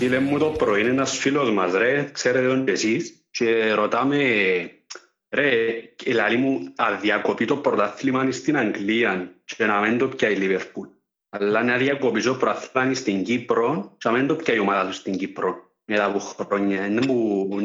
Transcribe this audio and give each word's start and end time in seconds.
Φίλε 0.00 0.18
μου 0.18 0.38
το 0.38 0.46
πρωί 0.46 0.80
είναι 0.80 0.90
ένας 0.90 1.18
φίλος 1.18 1.50
μας 1.50 1.72
ρε, 1.72 2.10
ξέρετε 2.12 2.46
τον 2.46 2.64
και 2.64 2.70
εσείς 2.70 3.26
και 3.30 3.72
ρωτάμε 3.72 4.16
ρε, 5.30 5.58
λαλή 6.06 6.36
μου 6.36 6.72
αδιακοπεί 6.76 7.44
το 7.44 7.56
πρωτάθλημα 7.56 8.30
στην 8.30 8.56
Αγγλία 8.56 9.32
και 9.44 9.64
να 9.64 9.80
μην 9.80 9.98
το 9.98 10.08
πιάει 10.08 10.32
η 10.32 10.36
Λίβερπουλ. 10.36 10.88
Αλλά 11.28 11.62
να 11.62 11.76
διακοπείς 11.76 12.24
το 12.24 12.34
πρωτάθλημα 12.34 12.94
στην 12.94 13.24
Κύπρο 13.24 13.96
και 13.98 14.08
να 14.08 14.14
μην 14.16 14.26
το 14.26 14.34
πιάει 14.34 14.56
η 14.56 14.60
ομάδα 14.60 14.88
του 14.88 14.94
στην 14.94 15.16
Κύπρο. 15.16 15.54
Μετά 15.84 16.04
από 16.04 16.18
χρόνια, 16.18 16.86
είναι 16.86 17.06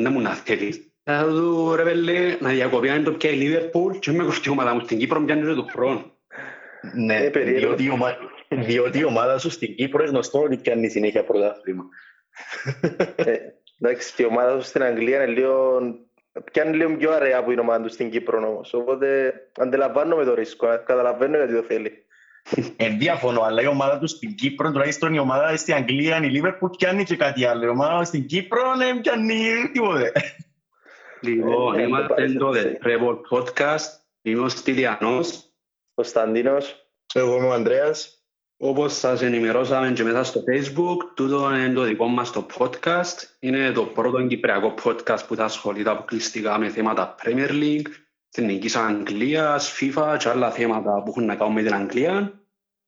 μου 0.10 0.21
να 0.21 0.33
θέλεις. 0.33 0.93
Θα 1.04 1.28
δω 1.28 1.75
ρε 1.75 1.83
πέλε, 1.83 2.38
να 2.39 2.50
διακοπεί 2.50 2.88
να 2.88 3.04
το 3.04 3.11
πιάει 3.11 3.33
η 3.33 3.38
Λίβερπουλ 3.38 3.97
και 3.97 4.11
με 4.11 4.24
κοφτεί 4.24 4.47
η 4.50 4.52
ομάδα 4.52 4.74
μου 4.74 4.79
στην 4.79 4.97
Κύπρο 4.97 5.21
πιάνεις 5.21 5.56
το 5.56 5.68
χρόνο. 5.71 6.18
Ναι, 6.96 7.29
διότι 8.50 9.00
η 9.00 9.04
ομάδα 9.04 9.38
σου 9.38 9.50
στην 9.50 9.75
Κύπρο 9.75 10.02
είναι 10.02 10.11
γνωστό 10.11 10.42
ότι 10.42 10.57
πιάνει 10.57 10.89
συνέχεια 10.89 11.24
πρωτάθλημα. 11.24 11.86
Ε, 13.16 13.36
εντάξει, 13.80 14.14
και 14.14 14.24
η 14.24 14.25
ομάδα 14.25 14.60
σου 14.60 14.68
στην 14.68 14.84
Αγγλία 14.84 15.24
είναι 15.24 15.34
λίγο... 15.34 15.80
Πιάνει 16.52 16.76
λίγο 16.76 16.96
πιο 16.98 17.12
αρέα 17.12 17.38
από 17.38 17.52
η 17.52 17.60
ομάδα 17.60 17.84
τους 17.84 17.93
στην 17.93 18.10
Κύπρο 18.10 18.48
όμως. 18.48 18.74
Οπότε 18.74 19.34
αντιλαμβάνομαι 19.57 20.24
το 20.24 20.34
ρίσκο, 20.34 20.68
καταλαβαίνω 20.86 21.38
γιατί 21.38 21.54
το 21.54 21.62
θέλει. 21.62 22.06
Ε, 22.76 22.90
διαφωνώ, 22.90 23.42
αλλά 23.42 23.62
η 23.62 23.68
ομάδα 23.68 24.00
τους 24.00 24.12
στην 24.12 24.36
Κύπρο, 24.36 24.71
τουλάχιστον 24.71 25.14
η 25.14 25.20
ομάδα 25.20 25.57
στην 25.57 25.74
Αγγλία, 25.74 26.18
η 26.24 26.29
Λίβερπουλ, 26.29 26.70
πιάνει 26.78 27.04
και 27.04 27.16
κάτι 27.16 27.46
άλλο. 27.46 27.66
Η 27.66 27.68
ομάδα 27.68 28.04
στην 28.04 28.26
Κύπρο 28.26 28.78
δεν 28.78 29.02
πιάνει 29.02 29.70
τίποτε. 29.74 30.12
Λοιπόν, 31.21 31.79
είμαστε 31.79 32.34
το 32.34 32.52
The 32.54 32.88
Trevor 32.88 33.18
Podcast. 33.30 33.90
Είμαι 34.22 34.42
ο 34.42 34.50
Στυλιανός. 34.50 35.44
Κωνσταντίνος. 35.94 36.90
Εγώ 37.14 37.36
είμαι 37.36 37.48
ο 37.48 37.54
Ανδρέας. 37.54 38.25
Όπως 38.58 38.98
σας 38.98 39.22
ενημερώσαμε 39.22 39.92
και 39.92 40.03
μέσα 40.03 40.23
στο 40.23 40.44
Facebook, 40.48 40.98
τούτο 41.16 41.56
είναι 41.56 41.73
το 41.73 41.81
δικό 41.81 42.08
μας 42.08 42.31
το 42.31 42.45
podcast. 42.58 43.17
Είναι 43.39 43.72
το 43.72 43.84
πρώτο 43.84 44.28
κυπριακό 44.28 44.73
podcast 44.84 45.20
που 45.28 45.36
θα 45.36 45.44
ασχολείται 45.44 45.89
αποκλειστικά 45.89 46.58
με 46.58 46.70
θέματα 46.70 47.16
Premier 47.23 47.50
League, 47.50 47.88
Εθνικής 48.31 48.75
Αγγλίας, 48.75 49.78
FIFA 49.80 50.16
και 50.20 50.30
άλλα 50.30 50.52
θέματα 50.52 51.03
που 51.03 51.09
έχουν 51.09 51.25
να 51.25 51.36
κάνουν 51.36 51.53
με 51.53 51.62
την 51.62 51.73
Αγγλία. 51.73 52.39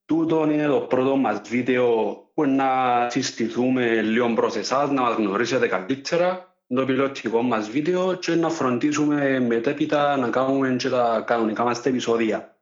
Τούτο 0.06 0.50
είναι 0.52 0.68
το 0.68 0.80
πρώτο 0.80 1.16
μας 1.16 1.42
βίντεο 1.50 2.16
που 2.34 2.46
να 2.46 2.70
συστηθούμε 3.10 4.02
λίγο 4.02 4.34
προς 4.34 4.56
εσάς, 4.56 4.90
να 4.90 5.02
μας 5.02 5.16
γνωρίσετε 5.16 5.68
καλύτερα. 5.68 6.56
Το 6.68 6.86
πιλωτικό 6.86 7.42
μας 7.42 7.70
βίντεο 7.70 8.14
και 8.14 8.36
να 8.36 8.50
φροντίσουμε 8.50 9.40
μετέπειτα 9.40 10.18
να 10.18 10.30
κάνουμε 10.30 10.76
και 10.76 10.90
τα 10.90 11.24
κανονικά 11.28 11.64
μας 11.64 11.86
επεισόδια. 11.86 12.58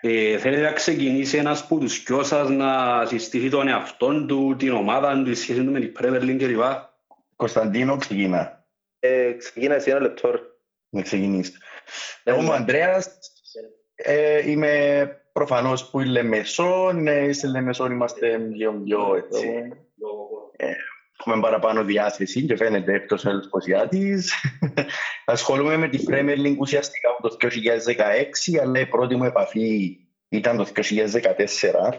Ε, 0.00 0.38
θέλετε 0.38 0.62
να 0.62 0.72
ξεκινήσει 0.72 1.36
ένας 1.36 1.62
από 1.62 1.78
τους 1.78 2.02
δυο 2.02 2.22
σας 2.22 2.48
να 2.48 3.04
συστήσει 3.06 3.48
τον 3.48 3.68
εαυτό 3.68 4.24
του, 4.26 4.56
την 4.58 4.72
ομάδα 4.72 5.22
του, 5.24 5.30
η 5.30 5.34
σχέση 5.34 5.64
του 5.64 5.70
με 5.70 5.80
την 5.80 5.92
Premier 6.00 6.22
League 6.22 6.38
κλπ. 6.38 6.62
Κωνσταντίνο, 7.36 7.96
ξεκινά. 7.96 8.66
Ε, 8.98 9.32
ξεκινά 9.32 9.74
εσύ 9.74 9.90
ένα 9.90 10.00
λεπτό. 10.00 10.40
Να 10.88 11.02
ξεκινήσει. 11.02 11.52
Εγώ 12.24 12.40
είμαι 12.40 12.50
ο 12.50 12.52
Ανδρέας, 12.52 13.18
ε, 13.94 14.50
είμαι 14.50 15.08
προφανώς 15.32 15.90
που 15.90 16.00
είναι 16.00 16.10
Λεμεσόν, 16.10 17.06
ε, 17.06 17.32
σε 17.32 17.46
Λεμεσόν 17.46 17.92
είμαστε 17.92 18.36
δύο 18.36 18.80
δυο 18.84 19.14
έτσι. 19.14 19.46
Ε, 20.56 20.72
έχουμε 21.26 21.42
παραπάνω 21.42 21.84
διάθεση 21.84 22.44
και 22.44 22.56
φαίνεται 22.56 22.94
εκτός 22.94 23.26
άλλος 23.26 23.48
Ποσιάτης. 23.48 24.32
Ασχολούμαι 25.24 25.76
με 25.76 25.88
τη 25.88 26.04
Premier 26.08 26.36
League 26.46 26.56
ουσιαστικά 26.58 27.08
από 27.10 27.28
το 27.28 27.36
2016, 27.40 28.60
αλλά 28.62 28.80
η 28.80 28.86
πρώτη 28.86 29.16
μου 29.16 29.24
επαφή 29.24 29.98
ήταν 30.28 30.56
το 30.56 30.66
2014, 30.74 31.98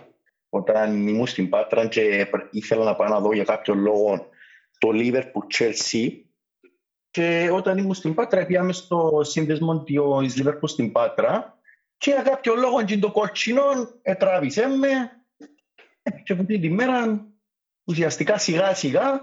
όταν 0.49 1.07
ήμουν 1.07 1.27
στην 1.27 1.49
Πάτρα 1.49 1.87
και 1.87 2.27
ήθελα 2.51 2.83
να 2.83 2.95
πάω 2.95 3.07
να 3.07 3.19
δω 3.19 3.33
για 3.33 3.43
κάποιο 3.43 3.73
λόγο 3.73 4.29
το 4.77 4.89
Liverpool 4.93 5.57
Chelsea. 5.57 6.09
Και 7.11 7.49
όταν 7.51 7.77
ήμουν 7.77 7.93
στην 7.93 8.13
Πάτρα, 8.13 8.45
πήγαμε 8.45 8.73
στο 8.73 9.21
σύνδεσμο 9.23 9.83
της 9.83 10.43
Liverpool 10.43 10.69
στην 10.69 10.91
Πάτρα 10.91 11.59
και 11.97 12.11
για 12.11 12.21
κάποιο 12.21 12.55
λόγο 12.55 12.83
και 12.83 12.97
το 12.97 13.11
κότσινο 13.11 13.63
τράβησε 14.17 14.67
με 14.67 14.87
και 16.23 16.33
από 16.33 16.43
την 16.43 16.63
ημέρα 16.63 17.27
ουσιαστικά 17.87 18.37
σιγά 18.37 18.73
σιγά 18.73 19.21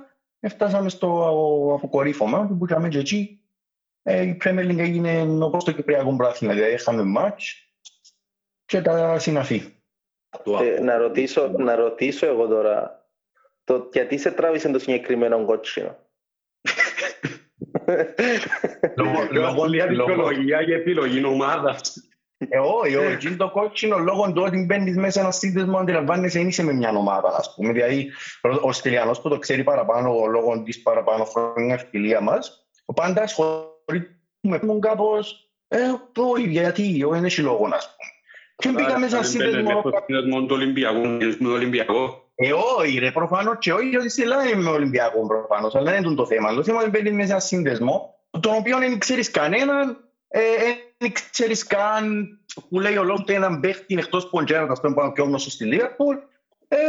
φτάσαμε 0.49 0.89
στο 0.89 1.29
αποκορύφωμα 1.77 2.47
που 2.47 2.67
είχαμε 2.69 2.89
και 2.89 2.99
εκεί. 2.99 3.39
Ε, 4.03 4.23
η 4.23 4.37
Premier 4.45 4.71
League 4.71 4.79
έγινε 4.79 5.45
όπως 5.45 5.65
το 5.65 5.73
Κυπριακό 5.73 6.17
Πράθυνα, 6.17 6.53
δηλαδή 6.53 6.73
είχαμε 6.73 7.03
μάτς 7.03 7.73
και 8.65 8.83
τα 8.83 9.19
συναφή. 9.19 9.63
Ε, 10.61 10.81
να, 10.81 10.97
ρωτήσω, 10.97 11.49
να 11.49 11.75
ρωτήσω 11.75 12.27
εγώ 12.27 12.47
τώρα, 12.47 13.09
το, 13.65 13.89
γιατί 13.93 14.19
σε 14.19 14.31
τράβησε 14.31 14.71
το 14.71 14.79
συγκεκριμένο 14.79 15.45
κότσινο. 15.45 15.97
Λόγω 19.31 19.67
δικαιολογία 19.69 20.65
και 20.65 20.75
επιλογή 20.75 21.25
ομάδας. 21.25 21.97
Ε, 21.97 22.14
όχι, 22.83 22.97
όχι. 22.97 23.37
Το 23.37 23.51
κόκκινο 23.51 23.99
λόγω 23.99 24.33
του 24.33 24.43
ότι 24.47 24.65
μπαίνεις 24.65 24.97
μέσα 24.97 25.21
ένας 25.21 25.37
σύνδεσμο, 25.37 25.79
αντιλαμβάνεσαι, 25.79 26.39
δεν 26.39 26.49
είσαι 26.49 26.63
με 26.63 26.73
μια 26.73 26.91
ομάδα, 26.91 27.37
ας 27.37 27.55
πούμε. 27.55 27.73
Δηλαδή, 27.73 28.11
ο 28.63 28.73
Στυλιανός 28.73 29.21
που 29.21 29.29
το 29.29 29.39
ξέρει 29.39 29.65
παραπάνω 29.65 30.27
λόγω 30.31 30.63
της 30.63 30.83
παραπάνω 30.83 31.25
χρόνια 31.25 31.79
φιλία 31.91 32.21
μας, 32.21 32.67
πάντα 32.95 33.23
ασχολείται 33.23 34.19
με 34.41 34.59
τον 34.59 34.81
κάπως, 34.81 35.51
ε, 35.69 35.79
όχι, 36.17 36.49
γιατί, 36.49 36.83
όχι, 36.83 37.15
δεν 37.15 37.25
έχει 37.25 37.41
λόγο, 37.41 37.69
ας 37.73 37.97
πούμε. 37.97 38.11
Και 38.57 38.69
μπήκα 38.69 38.99
μέσα 38.99 39.17
ένα 39.17 39.25
σύνδεσμο... 39.25 39.83
του 41.39 41.51
Ολυμπιακού. 41.51 42.23
Ε, 42.35 42.53
όχι 42.79 42.99
ρε, 42.99 43.11
προφανώς 43.11 43.57
και 43.59 43.73
όχι, 43.73 43.97
ότι 43.97 44.11
σε 44.11 44.23
Ελλάδα 44.23 44.57
με 44.57 44.71
Ολυμπιακό 44.71 45.27
προφανώς, 45.27 45.75
αλλά 45.75 45.91
δεν 45.91 46.05
είναι 46.05 46.15
το 46.15 46.27
θέμα. 46.27 46.55
Το 46.55 46.63
θέμα 46.63 46.81
είναι 46.81 46.91
μπαίνεις 46.91 47.13
μέσα 47.13 47.31
ένα 47.31 47.41
σύνδεσμο, 47.41 48.15
τον 48.41 48.55
οποίο 48.55 48.79
δεν 48.79 48.99
ξέρεις 48.99 49.31
κανέναν, 49.31 49.99
δεν 51.05 51.13
ξέρεις 51.31 51.67
καν 51.67 52.39
που 52.69 52.81
λέει 52.81 52.97
ο 52.97 53.03
λόγος 53.03 53.25
έναν 53.27 53.61
παίχτη 53.61 53.95
εκτός 53.95 54.29
που 54.29 54.39
ο 54.39 54.45
Τζέραντας 54.45 54.81
που 54.81 54.87
είναι 54.87 55.13
πιο 55.13 55.25
γνωστός 55.25 55.53
στη 55.53 55.65
Λίβερπουλ. 55.65 56.17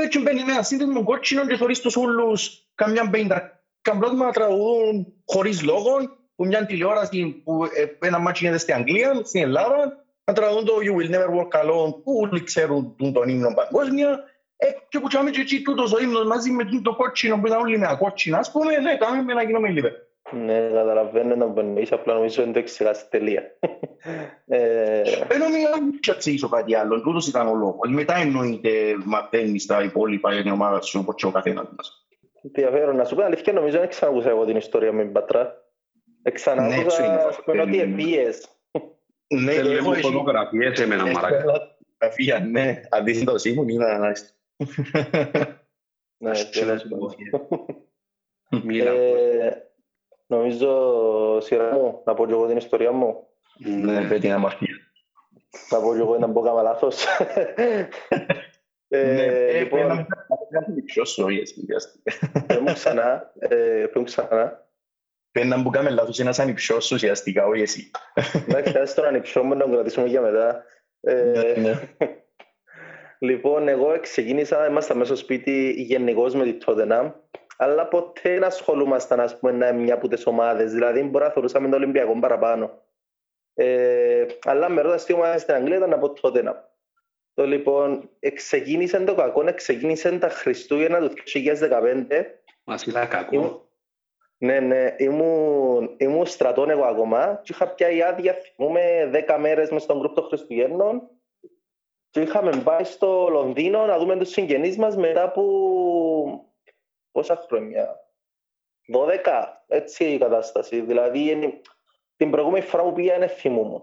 Και 0.09 0.19
μπαίνει 0.19 0.43
με 0.43 0.51
ένα 0.51 0.63
σύνδεσμο 0.63 1.03
κότσινο 1.03 1.45
και 1.45 1.55
θωρείς 1.55 1.79
τους 1.79 1.95
όλους 1.95 2.67
καμιά 2.75 3.09
πέντα 3.09 3.63
καμπλώτημα 3.81 4.25
να 4.25 4.31
τραγουδούν 4.31 5.13
χωρίς 5.25 5.63
λόγο 5.63 5.91
που 6.35 6.45
μια 6.45 6.65
τηλεόραση 6.65 7.41
που 7.43 7.65
ένα 7.99 8.19
μάτσι 8.19 8.43
γίνεται 8.43 8.59
στην 8.59 8.73
Αγγλία, 8.73 9.21
στην 9.23 9.41
Ελλάδα 9.41 10.05
να 10.23 10.33
τραγουδούν 10.33 10.65
το 10.65 10.73
You 10.81 10.95
will 10.99 11.15
never 11.15 11.29
walk 11.37 11.61
alone 11.61 12.03
που 12.03 12.19
όλοι 12.21 12.43
ξέρουν 12.43 12.95
τον 13.13 13.29
ύμνο 13.29 13.53
παγκόσμια. 13.53 14.23
Και 14.89 14.99
που 14.99 15.07
τζιαμέ 15.07 15.29
και 15.29 15.41
εκεί 15.41 15.61
τούτος 15.61 15.93
ο 15.93 15.99
ύμνος 16.01 16.25
μαζί 16.25 16.51
με 16.51 16.63
το 16.83 16.95
κότσινο 16.95 17.39
που 17.39 17.47
ήταν 17.47 17.59
όλοι 17.59 17.77
με 17.77 17.95
κότσινα 17.99 18.37
ας 18.37 18.51
πούμε, 18.51 18.77
ναι, 18.77 18.97
κάνουμε 18.97 19.33
να 19.33 19.43
γίνουμε 19.43 19.69
Λίβερπουλ. 19.69 20.04
Ναι, 20.31 20.69
καταλαβαίνω 20.73 21.35
εμπορεί 21.35 21.87
απλά 21.91 22.13
νομίζω 22.13 22.43
ότι 22.43 22.51
το 22.51 22.59
εξηγάς 22.59 23.09
τελεία. 23.09 23.43
Ε, 24.45 25.01
νομίζω 25.37 25.67
ότι 25.75 26.11
εξηγήσω 26.11 26.49
κάτι 26.49 26.75
άλλο, 26.75 27.01
τούτος 27.01 27.27
ήταν 27.27 27.47
ο 27.47 27.55
λόγος. 27.55 27.89
Μετά 27.89 28.15
εννοείται 28.15 28.69
μαθαίνεις 29.05 29.65
τα 29.65 29.83
υπόλοιπα 29.83 30.33
για 30.33 30.41
την 30.41 30.51
ομάδα 30.51 30.81
σου, 30.81 30.99
όπως 31.01 31.15
και 31.15 31.25
ο 31.25 31.31
καθένας 31.31 31.67
μας. 31.77 32.07
Ενδιαφέρον, 32.41 32.95
να 32.95 33.03
σου 33.03 33.15
πω 33.15 33.23
αλήθεια, 33.23 33.53
νομίζω 33.53 33.79
δεν 33.79 33.89
ξανακούσα 33.89 34.29
εγώ 34.29 34.45
την 34.45 34.55
ιστορία 34.55 34.91
με 34.91 35.03
την 35.03 35.11
Πατρά. 35.11 35.63
Ξανακούσα, 36.33 37.27
ας 37.27 37.39
πούμε, 37.43 37.61
ότι 37.61 37.79
επίες. 37.79 38.49
Ναι, 39.27 39.53
έχω 39.53 39.93
φωτογραφίες 39.93 40.79
εμένα, 40.79 41.05
μαράκα. 41.05 41.71
Φωτογραφία, 41.93 42.39
ναι, 42.39 42.81
αντίθετος 42.89 43.45
ήμουν, 43.45 43.69
είναι 43.69 43.85
να 43.85 44.13
Ναι, 46.17 46.31
Μίλα. 48.63 48.91
Νομίζω 50.35 51.39
σειρά 51.41 51.73
μου, 51.73 52.01
να 52.05 52.13
πω 52.13 52.25
και 52.25 52.31
εγώ 52.31 52.47
την 52.47 52.57
ιστορία 52.57 52.91
μου. 52.91 53.27
Ναι, 53.57 54.07
πέτει 54.07 54.27
να 54.27 54.37
μας 54.37 54.57
πει. 54.57 54.67
Να 55.69 55.79
πω 55.79 55.93
και 55.93 55.99
εγώ 55.99 56.17
να 56.17 56.27
μπω 56.27 56.41
κάμα 56.41 56.61
λάθος. 56.61 57.05
Λοιπόν, 59.59 60.07
να 60.49 60.61
πιο 60.85 61.05
σόγια 61.05 61.43
Πρέπει 62.47 62.73
ξανά, 62.73 63.31
πρέπει 63.91 64.03
ξανά. 64.03 64.69
Πρέπει 65.31 65.47
να 65.47 65.61
μπω 65.61 65.69
λάθος 65.89 66.19
ένας 66.19 66.39
ανυψιός 66.39 66.91
ουσιαστικά, 66.91 67.45
όχι 67.45 67.61
εσύ. 67.61 67.91
Εντάξει, 68.47 68.77
ας 68.77 68.93
τον 68.93 69.05
ανυψιό 69.05 69.43
μου 69.43 69.53
να 69.53 69.59
τον 69.59 69.71
κρατήσουμε 69.71 70.07
για 70.07 70.21
μετά. 70.21 70.63
Λοιπόν, 73.19 73.67
εγώ 73.67 73.99
ξεκίνησα, 73.99 74.67
ήμασταν 74.67 74.97
μέσα 74.97 75.15
στο 75.15 75.23
σπίτι 75.23 75.71
γενικώς 75.71 76.35
με 76.35 76.43
τη 76.43 76.57
Tottenham 76.65 77.11
αλλά 77.57 77.87
ποτέ 77.87 78.33
δεν 78.33 78.43
ασχολούμασταν 78.43 79.19
ας 79.19 79.39
πούμε, 79.39 79.51
να 79.51 79.73
μια 79.73 79.93
από 79.93 80.07
τις 80.07 80.25
ομάδες. 80.25 80.71
Δηλαδή, 80.71 81.01
μπορεί 81.01 81.23
να 81.23 81.31
θεωρούσαμε 81.31 81.69
το 81.69 81.75
Ολυμπιακό 81.75 82.19
παραπάνω. 82.19 82.83
Ε, 83.53 84.25
αλλά 84.43 84.69
με 84.69 84.81
ρωτάς 84.81 85.05
τι 85.05 85.13
ομάδα 85.13 85.37
στην 85.37 85.53
Αγγλία 85.53 85.77
ήταν 85.77 85.93
από 85.93 86.13
τότε 86.13 86.41
να 86.41 86.73
το 87.35 87.45
λοιπόν, 87.45 88.09
ξεκίνησε 88.33 88.99
το 88.99 89.15
κακό, 89.15 89.53
ξεκίνησε 89.53 90.19
τα 90.19 90.29
Χριστούγεννα 90.29 90.99
του 90.99 91.13
2015. 91.33 92.25
Μας 92.63 92.83
είναι 92.83 93.05
κακό. 93.05 93.69
Ναι, 94.37 94.59
ναι, 94.59 94.95
ήμουν, 94.97 95.95
ήμουν 95.97 96.25
στρατών 96.25 96.69
εγώ 96.69 96.83
ακόμα 96.83 97.39
και 97.43 97.51
είχα 97.53 97.67
πια 97.67 97.89
η 97.89 98.01
άδεια, 98.01 98.33
θυμούμε, 98.33 99.11
10 99.27 99.37
μέρες 99.39 99.69
μες 99.69 99.83
στον 99.83 99.97
γκρουπ 99.97 100.15
των 100.15 100.23
Χριστουγέννων 100.23 101.09
και 102.09 102.21
είχαμε 102.21 102.61
πάει 102.63 102.83
στο 102.83 103.27
Λονδίνο 103.29 103.85
να 103.85 103.97
δούμε 103.97 104.17
τους 104.17 104.29
συγγενείς 104.29 104.77
μας 104.77 104.95
μετά 104.95 105.23
από 105.23 106.44
πόσα 107.15 107.45
χρόνια. 107.47 107.99
12, 108.93 109.43
έτσι 109.67 110.05
η 110.05 110.17
κατάσταση. 110.17 110.81
Δηλαδή, 110.81 111.61
την 112.15 112.31
προηγούμενη 112.31 112.65
φορά 112.65 112.83
που 112.83 112.93
πήγα 112.93 113.15
είναι 113.15 113.27
θυμούμαι. 113.27 113.81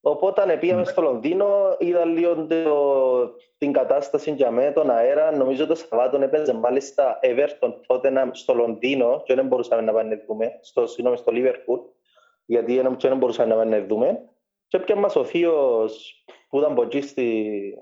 Οπότε 0.00 0.42
αν 0.42 0.58
πήγαμε 0.58 0.84
στο 0.84 1.02
Λονδίνο, 1.02 1.76
είδα 1.78 2.04
λίγο 2.04 2.46
το, 2.46 3.34
την 3.58 3.72
κατάσταση 3.72 4.30
για 4.30 4.50
μένα, 4.50 4.72
τον 4.72 4.90
αέρα. 4.90 5.36
Νομίζω 5.36 5.66
το 5.66 5.74
Σαββάτο 5.74 6.16
έπαιζε 6.22 6.52
μάλιστα 6.52 7.18
Everton 7.22 7.72
τότε 7.86 8.30
στο 8.32 8.54
Λονδίνο 8.54 9.22
και 9.24 9.34
δεν 9.34 9.46
μπορούσαμε 9.46 9.82
να 9.82 9.92
πάμε 9.92 10.14
να 10.14 10.22
δούμε, 10.26 10.58
στο, 10.60 10.86
συγγνώμη, 10.86 11.16
στο 11.16 11.30
Λίβερπουλ, 11.30 11.80
γιατί 12.44 12.80
δεν 13.00 13.16
μπορούσαμε 13.16 13.48
να 13.48 13.60
πάμε 13.60 13.78
να 13.78 13.86
δούμε. 13.86 14.28
Και 14.66 14.78
πια 14.78 14.96
μας 14.96 15.16
ο 15.16 15.24
θείος 15.24 16.24
που 16.48 16.58
ήταν 16.58 16.72
από 16.72 16.82
εκεί 16.82 17.00
στη, 17.00 17.74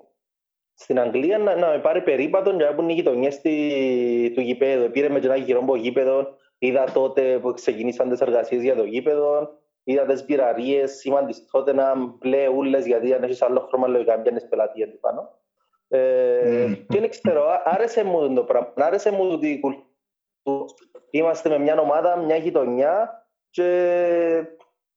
στην 0.80 1.00
Αγγλία 1.00 1.38
να, 1.38 1.56
να 1.56 1.68
με 1.68 1.78
πάρει 1.78 2.02
περίπατο 2.02 2.50
για 2.50 2.66
να 2.68 2.74
πούν 2.74 2.88
οι 2.88 2.92
γειτονιές 2.92 3.40
του 4.34 4.40
γηπέδου. 4.40 4.90
Πήρε 4.90 5.08
με 5.08 5.18
ένα 5.18 5.36
γυρό 5.36 5.60
από 5.60 5.76
γήπεδο, 5.76 6.36
είδα 6.58 6.84
τότε 6.92 7.38
που 7.38 7.52
ξεκινήσαν 7.52 8.08
τις 8.08 8.20
εργασίες 8.20 8.62
για 8.62 8.76
το 8.76 8.84
γήπεδο, 8.84 9.50
είδα 9.84 10.04
τις 10.04 10.24
πυραρίες, 10.24 10.92
σήμαν 10.92 11.26
της 11.26 11.46
τότε 11.50 11.72
να 11.72 11.94
μπλε 11.96 12.48
ούλες 12.48 12.86
γιατί 12.86 13.14
αν 13.14 13.22
έχεις 13.22 13.42
άλλο 13.42 13.60
χρώμα 13.60 13.88
λογικά 13.88 14.20
πιάνεις 14.20 14.48
πελατεία 14.48 14.90
του 14.90 14.98
πάνω. 15.00 15.40
Ε, 15.88 16.66
mm. 16.66 16.84
Και 16.88 17.00
δεν 17.00 17.10
ξέρω, 17.10 17.44
άρεσε 17.64 18.04
μου 18.04 18.34
το 18.34 18.44
πράγμα, 18.44 18.72
άρεσε 18.76 19.10
μου 19.10 19.28
ότι 19.32 19.60
είμαστε 21.10 21.48
με 21.48 21.58
μια 21.58 21.80
ομάδα, 21.80 22.16
μια 22.16 22.36
γειτονιά 22.36 23.26
και 23.50 24.44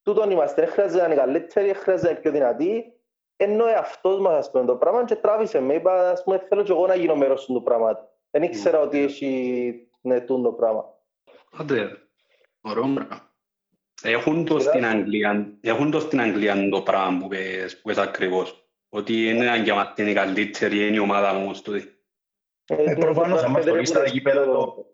τούτον 0.02 0.32
είμαστε, 0.32 0.66
χρειάζεται 0.66 1.00
να 1.00 1.06
είναι 1.06 1.16
καλύτεροι, 1.16 1.74
χρειάζεται 1.74 2.08
να 2.08 2.12
είναι 2.12 2.20
πιο 2.20 2.32
δυνατοί 2.32 3.01
ενώ 3.44 3.66
εαυτός 3.68 4.20
μας 4.20 4.38
ας 4.38 4.52
πούμε 4.52 4.66
το 4.66 4.76
πράγμα 4.76 5.06
και 5.06 5.16
τράβησε 5.16 5.60
με, 5.60 5.74
είπα 5.74 6.10
ας 6.10 6.24
πούμε 6.24 6.46
θέλω 6.50 6.64
και 6.64 6.72
εγώ 6.72 6.88
να 6.88 6.96
γίνω 6.96 7.16
μέρος 7.16 7.46
του 7.46 7.64
πράγματος. 7.64 8.06
Δεν 8.32 8.44
ήξερα 8.44 8.80
ότι 8.80 9.00
έχει 9.00 9.74
νετούν 10.02 10.44
το 10.44 10.52
πράγμα. 10.52 10.86
Άντε, 11.52 11.98
ωραίο 12.62 12.84
πράγμα. 12.84 13.30
Έχουν 14.04 14.46
το, 14.46 14.60
στην 14.60 14.86
Αγγλία, 14.86 15.58
έχουν 15.62 15.92
το 15.92 16.00
στην 16.00 16.22
Αγγλία 16.22 16.70
το 16.70 16.82
πράγμα 16.82 17.20
που 17.20 17.28
πες, 17.28 17.76
που 17.76 17.82
πες 17.88 17.98
ακριβώς. 17.98 18.66
Ότι 18.90 19.30
είναι 19.30 19.50
αν 19.50 19.64
για 19.64 19.76
μας 19.76 19.94
είναι 19.96 20.14
καλύτερη, 20.14 20.88
είναι 20.88 20.96
η 20.96 21.00
ομάδα 21.00 21.34
μου 21.34 21.54
στο 21.54 21.72
δει. 21.72 21.96
Ε, 22.66 22.96
προφανώς, 23.00 23.44
άμα 23.44 23.62
στο 23.62 23.86
στα 23.86 24.06
γήπεδα 24.06 24.46
το, 24.46 24.86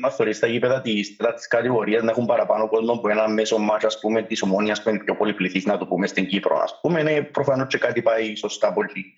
μας 0.00 0.16
θεωρεί 0.16 0.32
στα 0.32 0.46
γήπεδα 0.46 0.80
της, 0.80 1.16
της 1.16 1.46
κατηγορίας 1.48 2.02
να 2.02 2.10
έχουν 2.10 2.26
παραπάνω 2.26 2.68
κόσμο 2.68 2.98
που 2.98 3.08
ένα 3.08 3.28
μέσο 3.28 3.58
μάτς 3.58 3.84
ας 3.84 4.00
πούμε 4.00 4.22
της 4.22 4.42
ομόνιας 4.42 4.82
που 4.82 4.88
είναι 4.88 4.98
πιο 4.98 5.16
πολυπληθής 5.16 5.64
να 5.64 5.78
το 5.78 5.86
πούμε 5.86 6.06
στην 6.06 6.26
Κύπρο 6.26 6.58
ας 6.58 6.80
πούμε 6.80 7.00
είναι 7.00 7.22
προφανώς 7.22 7.66
και 7.66 7.78
κάτι 7.78 8.02
πάει 8.02 8.34
σωστά 8.34 8.72
πολύ. 8.72 9.14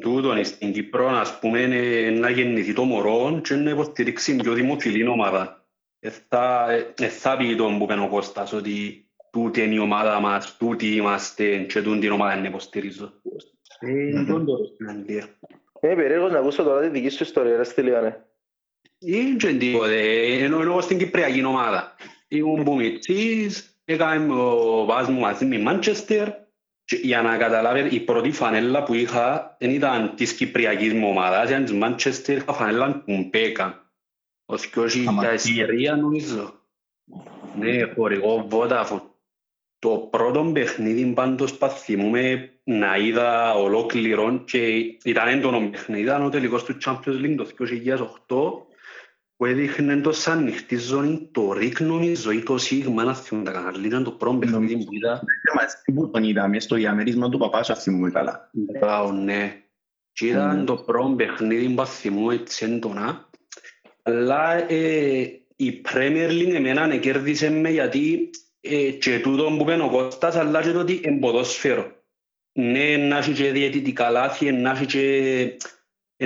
Τούτον 0.00 0.44
στην 0.44 0.72
Κύπρο 0.72 1.08
ας 1.08 1.38
πούμε 1.38 1.60
είναι 1.60 2.10
να 2.10 2.30
γεννηθεί 2.30 2.72
το 2.72 2.84
μωρό 2.84 3.40
και 3.42 3.54
να 3.54 3.70
υποστηρίξει 3.70 4.36
πιο 4.36 4.52
δημοφιλή 4.52 5.08
ομάδα. 5.08 5.66
Ε, 6.00 6.10
θα, 6.28 6.66
ε, 7.00 7.08
θα 7.08 7.36
πει 7.36 7.56
τον 7.56 7.78
που 7.78 7.86
πένε 7.86 8.02
ο 8.02 8.08
Κώστας 8.08 8.52
ότι 8.52 9.06
τούτη 9.30 9.62
είναι 9.62 9.74
η 9.74 9.78
ομάδα 9.78 10.20
μας, 10.20 10.56
τούτη 10.56 10.94
είμαστε 10.94 11.58
και 11.58 11.82
τούτη 11.82 11.98
την 11.98 12.12
ομάδα 12.12 12.36
να 12.36 12.46
υποστηρίζω. 12.46 13.12
Είναι 13.80 14.24
τον 14.24 14.46
τώρα 14.46 14.64
στην 14.64 14.88
Αγγλία. 14.88 15.28
Είναι 15.80 15.94
περίεργος 15.94 16.32
να 16.32 16.38
ακούσω 16.38 16.62
τώρα 16.62 16.80
τη 16.80 16.88
δική 16.88 17.08
σου 17.08 17.22
ιστορία, 17.22 17.56
ρε 17.56 17.64
Στυλιάνε. 17.64 18.24
Δεν 19.06 19.58
τίποτε, 19.58 20.22
ενώ 20.44 20.60
εγώ 20.60 20.80
στην 20.80 20.98
Κυπριακή 20.98 21.44
ομάδα. 21.44 21.96
Ήμουν 22.28 22.62
μπουμιτσής, 22.62 23.78
έκαμε 23.84 24.34
ο 24.34 24.84
πας 24.86 25.08
μου 25.08 25.20
μαζί 25.20 25.44
με 25.44 25.58
Μάντσεστερ 25.58 26.28
για 27.02 27.22
να 27.22 27.36
καταλάβετε, 27.36 27.94
η 27.94 28.00
πρώτη 28.00 28.30
φανέλα 28.30 28.82
που 28.82 28.94
είχα 28.94 29.56
δεν 29.60 29.70
ήταν 29.70 30.12
της 30.14 30.34
Κυπριακής 30.34 30.92
μου 30.92 31.08
ομάδας, 31.08 31.48
ήταν 31.48 31.64
της 31.64 31.72
Μάντσεστερ, 31.72 32.36
είχα 32.36 32.52
φανέλα 32.52 33.02
που 33.06 33.28
μπέκα. 33.30 33.92
Ο 34.46 34.54
2003 34.54 35.96
νομίζω. 36.00 36.52
Ναι, 37.58 37.82
χορηγό 37.82 38.48
Vodafone. 38.50 39.02
Το 39.78 40.08
πρώτο 40.10 40.50
παιχνίδι 40.52 41.04
πάντως 41.04 41.56
παθυμούμε 41.56 42.50
να 42.64 42.96
είδα 42.96 43.54
ολόκληρο 43.54 44.42
και 44.44 44.66
ήταν 45.04 45.28
έντονο 45.28 45.68
παιχνίδι, 45.70 46.02
ήταν 46.02 46.24
ο 46.24 46.28
τελικός 46.28 46.64
του 46.64 46.76
Champions 46.84 47.20
League 47.24 47.34
το 47.36 47.46
2008 48.28 48.73
που 49.36 49.44
έδειχνε 49.44 50.00
το 50.00 50.12
σαν 50.12 50.38
ανοιχτή 50.38 50.76
ζώνη, 50.76 51.28
το 51.32 51.52
ΡΙΚ 51.52 51.80
νομίζω 51.80 52.30
ή 52.30 52.42
το 52.42 52.58
ΣΥΓΜΑ, 52.58 53.04
να 53.04 53.14
θυμούν 53.14 53.44
τα 53.44 53.50
καναλή, 53.50 53.86
ήταν 53.86 54.04
το 54.04 54.10
πρώτο 54.10 54.36
παιχνίδι 54.36 54.84
που 54.84 54.94
είδα. 54.94 55.22
Που 55.94 56.10
τον 56.10 56.24
είδαμε 56.24 56.60
στο 56.60 56.74
διαμέρισμα 56.74 57.28
του 57.28 57.38
παπά 57.38 57.62
σου 57.62 57.76
θυμούμε 57.76 58.10
καλά. 58.10 58.50
Μπράβο, 58.52 59.12
ναι. 59.12 59.62
Και 60.12 60.26
ήταν 60.26 60.64
το 60.64 60.76
πρώτο 60.76 61.14
παιχνίδι 61.16 61.74
που 61.74 61.86
θυμούν 61.86 62.30
έτσι 62.30 62.64
έντονα. 62.64 63.28
Αλλά 64.02 64.70
ε, 64.70 65.20
η 65.56 65.82
Premier 65.92 66.30
League 66.30 66.54
εμένα 66.54 66.96
κέρδισε 66.96 67.50
με 67.50 67.70
γιατί 67.70 68.30
ε, 68.60 68.90
και 68.90 69.20
τούτο 69.20 69.54
που 69.58 69.64
πένε 69.64 69.82
ο 69.82 69.90
Κώστας, 69.90 70.36
αλλά 70.36 70.62
και 70.62 70.70
το 70.70 70.78
ότι 70.78 71.00
εμποδόσφαιρο. 71.04 71.92
Ναι, 72.52 72.96
να 72.96 73.18
έχει 73.18 73.32
και 73.32 73.50
διαιτητικά 73.50 74.10
λάθη, 74.10 74.52
να 74.52 74.70
έχει 74.70 74.86
και 74.86 75.56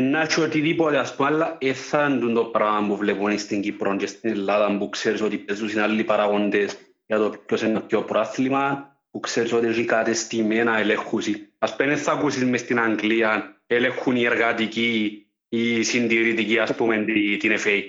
να 0.00 0.20
έχει 0.20 0.40
οτιδήποτε, 0.40 0.98
ας 0.98 1.14
πούμε, 1.14 1.28
αλλά 1.28 1.56
έθαν 1.60 2.34
το 2.34 2.44
πράγμα 2.44 2.86
που 2.86 2.96
βλέπουν 2.96 3.38
στην 3.38 3.60
Κύπρο 3.60 3.96
και 3.96 4.06
στην 4.06 4.30
Ελλάδα 4.30 4.76
που 4.78 4.88
ξέρεις 4.88 5.22
ότι 5.22 5.38
παίζουν 5.38 5.78
άλλοι 5.78 6.04
παραγόντες 6.04 6.76
για 7.06 7.18
το 7.18 7.34
ποιος 7.46 7.62
είναι 7.62 7.80
το 7.80 8.02
πρόθλημα, 8.02 8.96
που 9.10 9.20
ξέρεις 9.20 9.52
ότι 9.52 9.66
έχει 9.66 9.84
κατεστημένα 9.84 10.78
ελέγχουση. 10.78 11.52
Ας 11.58 11.76
πούμε, 11.76 11.96
θα 11.96 12.12
ακούσεις 12.12 12.44
μες 12.44 12.60
στην 12.60 12.80
Αγγλία, 12.80 13.60
ελέγχουν 13.66 14.16
οι 14.16 14.24
εργατικοί 14.24 15.26
ή 15.48 15.78
οι 15.78 15.82
συντηρητικοί, 15.82 16.58
ας 16.58 16.74
πούμε, 16.74 17.04
την 17.38 17.52
FA. 17.52 17.82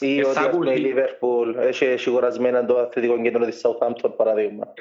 Ή 0.00 0.24
ότι, 0.24 0.38
ας 0.38 0.48
πούμε, 0.50 0.74
η 0.74 0.94
Liverpool 0.94 1.54
έχει 1.56 1.96
σιγουρασμένα 1.96 2.64
το 2.64 2.78
αθλητικό 2.78 3.22
κέντρο 3.22 3.46
της 3.46 3.60
Southampton, 3.62 4.10
παραδείγμα. 4.16 4.72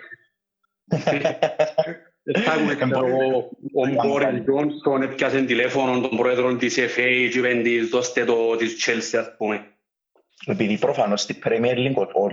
Ο 3.73 4.07
Μπόριν 4.07 4.43
Τζόνσον 4.43 5.01
έπιασε 5.01 5.41
τηλέφωνο 5.41 6.01
των 6.01 6.17
πρόεδρων 6.17 6.57
της 6.57 6.77
FA 6.79 7.29
και 7.31 7.39
είπαν 7.39 7.63
της 7.63 7.89
δώστε 7.89 8.25
το 8.25 8.55
της 8.55 8.85
Chelsea 8.85 9.19
ας 9.19 9.35
πούμε. 9.37 9.65
Επειδή 10.45 10.77
προφανώς 10.77 11.21
στην 11.21 11.35
Premier 11.45 11.75
League 11.75 11.95
ο, 11.95 12.29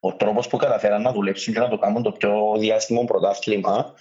ο 0.00 0.14
τρόπος 0.14 0.48
που 0.48 0.56
καταφέραν 0.56 1.02
να 1.02 1.12
δουλέψουν 1.12 1.54
και 1.54 1.60
να 1.60 1.68
το 1.68 1.78
κάνουν 1.78 2.02
το 2.02 2.12
πιο 2.12 2.54
διάστημο 2.58 3.04
πρωτάθλημα 3.04 3.94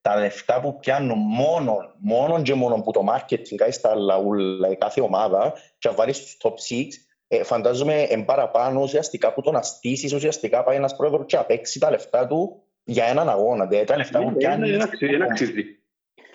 τα 0.00 0.16
λεφτά 0.16 0.60
που 0.60 0.78
πιάνουν 0.78 1.18
μόνο, 1.18 1.76
μόνο 1.98 2.42
και 2.42 2.54
μόνο 2.54 2.80
που 2.82 2.90
το 2.90 3.04
marketing 3.08 3.68
στα 3.70 3.94
λαούλα, 3.94 4.74
κάθε 4.74 5.00
ομάδα 5.00 5.52
και 5.78 5.88
βάλεις 5.88 6.16
στους 6.16 6.36
top 6.42 6.74
6 6.74 6.84
ε, 7.28 7.42
φαντάζομαι 7.42 8.02
εν 8.02 8.24
παραπάνω 8.24 8.80
ουσιαστικά 8.80 9.32
που 9.32 9.40
το 9.40 9.50
να 9.50 9.62
στήσεις 9.62 10.12
ουσιαστικά 10.12 10.62
πάει 10.64 10.76
ένας 10.76 10.96
πρόεδρος 10.96 11.24
και 11.26 11.36
απέξει 11.36 11.78
τα 11.78 11.90
λεφτά 11.90 12.26
του 12.26 12.65
για 12.86 13.04
έναν 13.04 13.28
αγώνα. 13.28 13.66
Δηλαδή 13.66 13.86
τα 13.86 13.96
λεφτά 13.96 14.18
που 14.18 14.30
ναι, 14.30 14.36
πιάνει. 14.36 14.76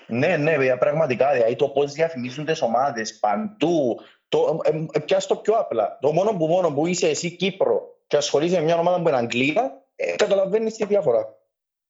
Ναι, 0.08 0.38
ναι, 0.38 0.51
βέβαια, 0.51 0.77
πραγματικά. 0.77 1.31
Δηλαδή 1.31 1.55
το 1.55 1.67
πώς 1.67 1.91
διαφημίζουν 1.91 2.46
τις 2.46 2.62
ομάδες 2.62 3.20
παντού. 3.20 4.00
Το, 4.29 4.62
ε, 4.63 4.86
ε, 4.91 5.00
πιάσει 5.00 5.27
το 5.27 5.36
πιο 5.36 5.53
απλά. 5.53 5.98
Το 6.01 6.12
μόνο 6.12 6.31
που, 6.31 6.48
μόνο 6.48 6.72
που 6.72 6.88
είσαι 6.88 7.08
εσύ 7.08 7.31
Κύπρο 7.31 7.98
και 8.08 8.17
ασχολείσαι 8.17 8.58
με 8.58 8.63
μια 8.63 8.77
ομάδα 8.77 9.01
που 9.01 9.08
είναι 9.08 9.17
Αγγλία, 9.17 9.84
ε, 9.96 10.15
καταλαβαίνεις 10.15 10.74
τη 10.74 10.86
διαφορά. 10.86 11.36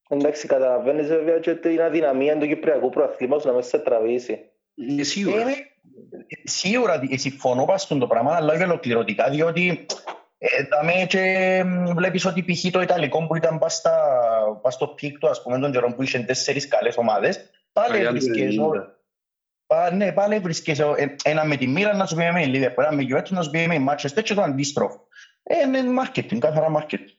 Εντάξει, 0.09 0.47
καταλαβαίνεις 0.47 1.07
βέβαια 1.07 1.39
και 1.39 1.55
την 1.55 1.81
αδυναμία 1.81 2.37
του 2.37 2.47
Κυπριακού 2.47 2.89
πρωταθλήματος 2.89 3.45
να 3.45 3.53
μεν 3.53 3.69
σε 3.69 3.79
τραβήσει. 3.79 4.39
Ε, 4.99 5.03
σίγουρα. 5.03 5.49
Ε, 5.49 5.55
σίγουρα 6.43 7.01
συμφωνώ 7.15 7.65
πα 7.65 7.79
στο 7.87 8.07
πράγμα, 8.07 8.35
αλλά 8.35 8.57
και 8.57 8.63
ολοκληρωτικά, 8.63 9.29
διότι 9.29 9.85
δαμέ 10.69 11.05
και 11.07 11.63
βλέπεις 11.95 12.25
ότι 12.25 12.43
π.χ. 12.43 12.71
το 12.71 12.81
Ιταλικό 12.81 13.27
που 13.27 13.35
ήταν 13.35 13.59
πας, 13.59 13.81
στο 14.67 14.87
peak 14.87 15.17
του, 15.17 15.29
ας 15.29 15.41
πούμε, 15.41 15.59
τον 15.59 15.71
καιρό 15.71 15.93
που 15.93 16.03
είχε 16.03 16.19
τέσσερις 16.19 16.67
καλές 16.67 16.97
ομάδες, 16.97 17.49
πάλι 17.73 18.07
βρίσκες, 18.07 18.55
ναι, 19.93 20.11
πάλι 20.11 20.39
βρίσκες 20.39 20.81
ένα 21.23 21.45
με 21.45 21.55
τη 21.55 21.67
μοίρα 21.67 21.95
να 21.95 22.05
σου 22.05 22.15
πει 22.15 22.31
με 22.31 22.41
η 22.41 22.45
Λίβερπουλ, 22.45 22.83
ένα 22.83 22.95
με 22.95 23.01
Γιουέτσο 23.01 23.35
να 23.35 23.41
σου 23.41 23.49
πει 23.49 23.67
με 23.67 23.75
η 23.75 23.87
Manchester 23.89 24.23
και 24.23 24.33
το 24.33 24.41
αντίστροφο. 24.41 25.07
Ε, 25.43 25.55
είναι 25.67 25.79
marketing, 26.01 26.37
καθαρά 26.37 26.67
marketing. 26.77 27.15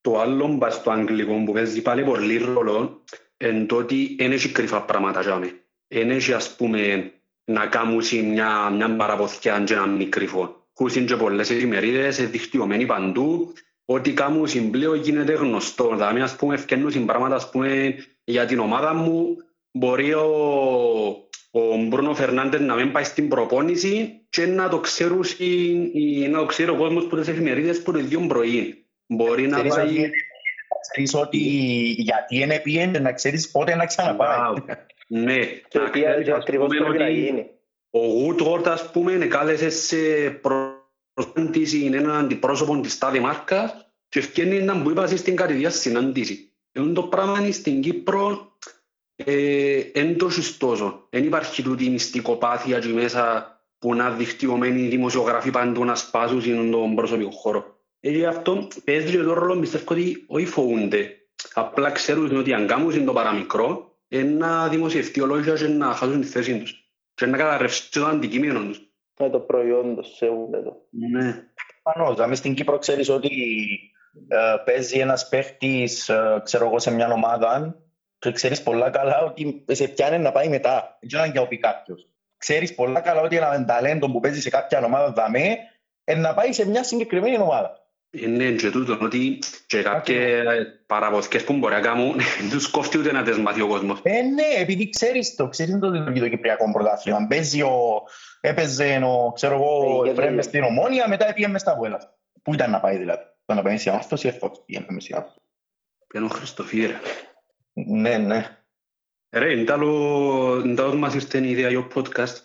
Το 0.00 0.20
άλλο 0.20 0.58
πας 0.58 0.74
στο 0.74 0.90
αγγλικό 0.90 1.44
που 1.44 1.52
παίζει 1.52 1.82
πάλι 1.82 2.04
πολύ 2.04 2.36
ρόλο 2.36 3.02
είναι 3.36 3.64
το 3.64 3.76
ότι 3.76 4.14
δεν 4.18 4.32
έχει 4.32 4.52
κρυφά 4.52 4.82
πράγματα 4.82 5.20
για 5.20 5.36
μένα. 5.36 5.52
Δεν 5.88 6.10
έχει, 6.10 6.32
ας 6.32 6.56
πούμε, 6.56 7.12
να 7.44 7.66
κάνουν 7.66 8.02
μια, 8.24 8.70
μια 8.70 8.96
παραποθιά 8.96 9.62
και 9.64 9.74
ένα 9.74 9.86
μικρό 9.86 10.63
έχουν 10.78 11.06
και 11.06 11.16
πολλές 11.16 11.50
εφημερίδες, 11.50 12.28
δικτυωμένοι 12.30 12.86
παντού, 12.86 13.52
ότι 13.84 14.12
κάνουν 14.12 14.46
συμπλέον 14.46 15.00
γίνεται 15.00 15.32
γνωστό. 15.32 15.88
Δηλαδή, 15.88 16.20
ας 16.20 16.36
πούμε, 16.36 16.54
ευκαινούν 16.54 17.04
πράγματα, 17.04 17.34
ας 17.34 17.50
πούμε, 17.50 17.94
για 18.24 18.44
την 18.46 18.58
ομάδα 18.58 18.94
μου, 18.94 19.36
μπορεί 19.70 20.12
ο, 20.14 20.26
ο 21.50 21.76
Μπρούνο 21.88 22.14
Φερνάντες 22.14 22.60
να 22.60 22.74
μην 22.74 22.92
πάει 22.92 23.04
στην 23.04 23.28
προπόνηση 23.28 24.20
και 24.30 24.46
να 24.46 24.68
το, 24.68 24.78
ξέρουν, 24.78 25.24
να 26.30 26.38
το 26.38 26.44
ξέρει 26.44 26.70
ο 26.70 26.76
κόσμος 26.76 27.06
που 27.06 27.16
τις 27.16 27.28
εφημερίδες 27.28 27.82
που 27.82 27.92
το 27.92 27.98
ίδιο 27.98 28.20
πρωί. 28.28 28.84
Μπορεί 29.06 29.46
να 29.46 29.62
πάει... 29.62 30.10
Ξέρεις 30.90 31.14
ότι 31.14 31.38
γιατί 31.98 32.36
είναι 32.36 32.58
πιέντε, 32.58 32.98
να 32.98 33.12
ξέρεις 33.12 33.50
πότε 33.50 33.74
να 33.74 33.86
ξαναπάει. 33.86 34.54
Ναι, 35.06 35.38
και 35.44 35.78
τι 35.92 36.30
ακριβώς 36.32 36.68
πρέπει 36.68 36.98
να 36.98 37.08
γίνει. 37.08 37.46
Ο 37.90 37.98
Γουτγόρτ, 37.98 38.66
ας 38.66 38.90
πούμε, 38.90 39.12
κάλεσε 39.12 39.70
σε 39.70 39.96
προ 40.40 40.63
προσάντηση 41.14 41.84
είναι 41.84 41.96
έναν 41.96 42.16
αντιπρόσωπο 42.16 42.80
της 42.80 42.98
τάδε 42.98 43.20
μάρκας 43.20 43.86
και 44.08 44.18
ευκαιρνεί 44.18 44.62
να 44.62 44.74
μου 44.74 44.90
είπα 44.90 45.06
στην 45.06 45.36
κατηδία 45.36 45.70
συνάντηση. 45.70 46.52
Ενώ 46.72 46.92
το 46.92 47.02
πράγμα 47.02 47.50
στην 47.50 47.80
Κύπρο 47.80 48.56
ε, 49.16 49.78
εν 49.92 50.18
το 50.18 50.28
σωστόσο. 50.28 51.06
Δεν 51.10 51.24
υπάρχει 51.24 51.62
τούτη 51.62 51.90
μυστικοπάθεια 51.90 52.78
και 52.78 52.88
μέσα 52.88 53.48
που 53.78 53.94
να 53.94 54.10
δικτυωμένοι 54.10 54.88
δημοσιογράφοι 54.88 55.50
παντού 55.50 55.84
να 55.84 55.94
σπάσουν 55.94 56.70
τον 56.70 56.94
προσωπικό 56.94 57.30
χώρο. 57.30 57.78
Ε, 58.00 58.10
γι' 58.10 58.26
αυτό 58.26 58.68
παίζει 58.84 59.10
και 59.10 59.22
το 59.22 59.32
ρόλο 59.32 59.60
πιστεύω 59.60 59.84
ότι 59.88 60.24
όχι 60.26 60.46
φοβούνται. 60.46 61.16
Απλά 61.54 61.90
ξέρουν 61.90 62.36
ότι 62.36 62.52
αν 62.52 62.66
κάνουν 62.66 63.04
το 63.04 63.12
παραμικρό, 63.12 63.98
να 64.08 64.68
δημοσιευτεί 64.68 65.20
ολόγια 65.20 65.54
και 65.54 65.66
να 65.66 65.94
χάσουν 65.94 66.20
τη 66.20 66.26
θέση 66.26 66.58
τους. 66.58 66.88
Και 67.14 67.26
να 67.26 67.36
καταρρεύσει 67.36 67.90
το 67.90 68.06
αντικείμενο 68.06 68.60
τους. 68.60 68.80
Με 69.18 69.30
το 69.30 69.40
προϊόν 69.40 69.96
τους, 69.96 70.16
σέβονται 70.16 70.62
το. 70.62 70.86
Ναι. 70.90 71.44
Πανώς, 71.82 72.14
δηλαδή 72.14 72.34
στην 72.34 72.54
Κύπρο 72.54 72.78
ξέρεις 72.78 73.08
ότι 73.08 73.30
ε, 74.28 74.56
παίζει 74.64 74.98
ένας 74.98 75.28
παίχτης, 75.28 76.08
ε, 76.08 76.40
ξέρω 76.44 76.66
εγώ, 76.66 76.78
σε 76.78 76.90
μια 76.90 77.12
ομάδα 77.12 77.76
και 78.18 78.32
ξέρεις 78.32 78.62
πολλά 78.62 78.90
καλά 78.90 79.24
ότι 79.24 79.64
σε 79.68 79.88
πιάνει 79.88 80.18
να 80.18 80.32
πάει 80.32 80.48
μετά. 80.48 80.96
Δεν 81.00 81.08
ξέρω 81.08 81.22
αν 81.22 81.30
για 81.30 81.58
κάποιος. 81.60 82.08
Ξέρεις 82.36 82.74
πολλά 82.74 83.00
καλά 83.00 83.20
ότι 83.20 83.36
ένα 83.36 83.64
ταλέντο 83.64 84.10
που 84.10 84.20
παίζει 84.20 84.40
σε 84.40 84.50
κάποια 84.50 84.84
ομάδα 84.84 85.12
δαμέ 85.12 85.56
να 86.16 86.34
πάει 86.34 86.52
σε 86.52 86.68
μια 86.68 86.84
συγκεκριμένη 86.84 87.38
ομάδα. 87.38 87.83
Είναι 88.14 88.50
και 88.50 88.70
τούτο 88.70 88.98
ότι 89.00 89.38
και 89.66 89.82
κάποιες 89.82 90.44
παραβοθηκές 90.86 91.44
που 91.44 91.52
μπορεί 91.52 91.74
να 91.74 91.80
κάνουν 91.80 92.20
τους 92.50 92.70
κόφτει 92.70 92.98
ούτε 92.98 93.12
να 93.12 93.22
τις 93.22 93.38
μάθει 93.38 93.60
ο 93.60 93.66
κόσμος. 93.66 94.00
Ε, 94.02 94.22
ναι, 94.22 94.46
επειδή 94.58 94.88
ξέρεις 94.88 95.34
το, 95.34 95.48
ξέρεις 95.48 95.78
το 95.78 95.90
λειτουργεί 95.90 96.20
το 96.20 96.28
Κυπριακό 96.28 96.72
πρωτάθλημα. 96.72 97.26
Παίζει 97.26 97.62
ο, 97.62 98.02
έπαιζε 98.40 99.00
ο, 99.04 99.32
ξέρω 99.32 99.54
εγώ, 99.54 100.04
Εφραίμ 100.06 100.34
μες 100.34 100.44
στην 100.44 100.62
Ομόνια, 100.62 101.08
μετά 101.08 101.32
πήγε 101.34 101.48
μες 101.48 101.60
στα 101.60 101.74
Βουέλα. 101.76 102.16
Πού 102.42 102.54
ήταν 102.54 102.70
να 102.70 102.80
πάει 102.80 102.96
δηλαδή; 102.96 103.22
Ήταν 103.44 103.56
να 103.56 103.62
πάει 103.62 103.78
σε 103.78 103.90
αυτός 103.90 104.24
ή 104.24 104.28
αυτός 104.28 104.62
πήγαινε 104.66 104.86
μες 104.88 105.04
σε 105.04 105.16
αυτός. 105.16 105.42
Πήγαινε 106.06 106.30
ο 106.32 106.34
Χριστοφίρε. 106.34 107.00
Ναι, 107.72 108.16
ναι. 108.16 108.58
Ρε, 109.30 109.52
εντάλλον 109.52 110.96
μας 110.96 111.14
ήρθε 111.14 111.38
η 111.38 111.50
ιδέα 111.50 111.68
για 111.68 111.86
podcast. 111.94 112.36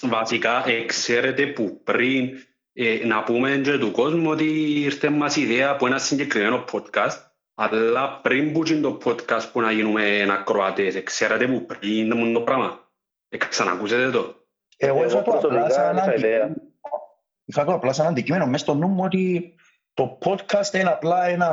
Βασικά, 0.00 0.64
ξέρετε 0.86 1.46
που 1.46 1.80
πριν 1.84 2.30
ε, 2.80 3.06
να 3.06 3.22
πούμε 3.22 3.56
και 3.56 3.78
του 3.78 3.90
κόσμου 3.90 4.30
ότι 4.30 4.80
ήρθε 4.80 5.10
μας 5.10 5.36
η 5.36 5.42
ιδέα 5.42 5.70
από 5.70 5.86
ένα 5.86 5.98
συγκεκριμένο 5.98 6.64
podcast, 6.72 7.16
αλλά 7.54 8.20
πριν 8.20 8.52
που 8.52 8.62
γίνει 8.64 8.80
το 8.80 8.98
podcast 9.04 9.42
που 9.52 9.60
να 9.60 9.72
γίνουμε 9.72 10.26
ακροατές, 10.30 11.02
ξέρετε 11.02 11.46
που 11.46 11.66
πριν 11.66 12.10
είναι 12.10 12.32
το 12.32 12.40
πράγμα; 12.40 12.90
Ε, 13.28 13.36
ξανακούσετε 13.36 14.10
το. 14.10 14.34
Εγώ 14.76 15.04
είχα 15.04 15.22
το 15.22 15.30
απλά 15.30 15.70
σαν 15.70 15.98
αντικείμενο. 15.98 16.54
Είχα 17.44 17.64
το 17.64 17.72
απλά 17.72 17.92
σαν 17.92 18.06
αντικείμενο 18.06 18.46
μέσα 18.46 18.64
στο 18.64 18.74
νου 18.74 18.88
μου 18.88 19.02
ότι 19.04 19.54
το 19.94 20.18
podcast 20.24 20.74
είναι 20.74 20.90
απλά 20.90 21.26
ένα, 21.26 21.48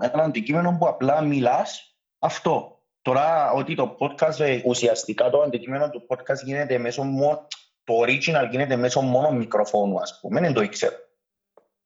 ένα 0.00 0.22
αντικείμενο 0.22 0.76
που 0.78 0.88
απλά 0.88 1.20
μιλάς 1.20 1.96
αυτό. 2.18 2.80
Τώρα 3.02 3.52
ότι 3.52 3.74
το 3.74 3.96
podcast, 4.00 4.40
ε, 4.40 4.60
ουσιαστικά 4.64 5.30
το 5.30 5.40
αντικείμενο 5.40 5.90
του 5.90 6.06
podcast 6.08 6.44
γίνεται 6.44 6.78
μέσω 6.78 7.02
μόνο, 7.02 7.46
το 7.86 8.00
original 8.00 8.48
γίνεται 8.50 8.76
μέσω 8.76 9.00
μόνο 9.00 9.30
μικροφόνου, 9.30 10.00
ας 10.00 10.18
πούμε, 10.20 10.40
δεν 10.40 10.52
το 10.52 10.62
ήξερα. 10.62 10.96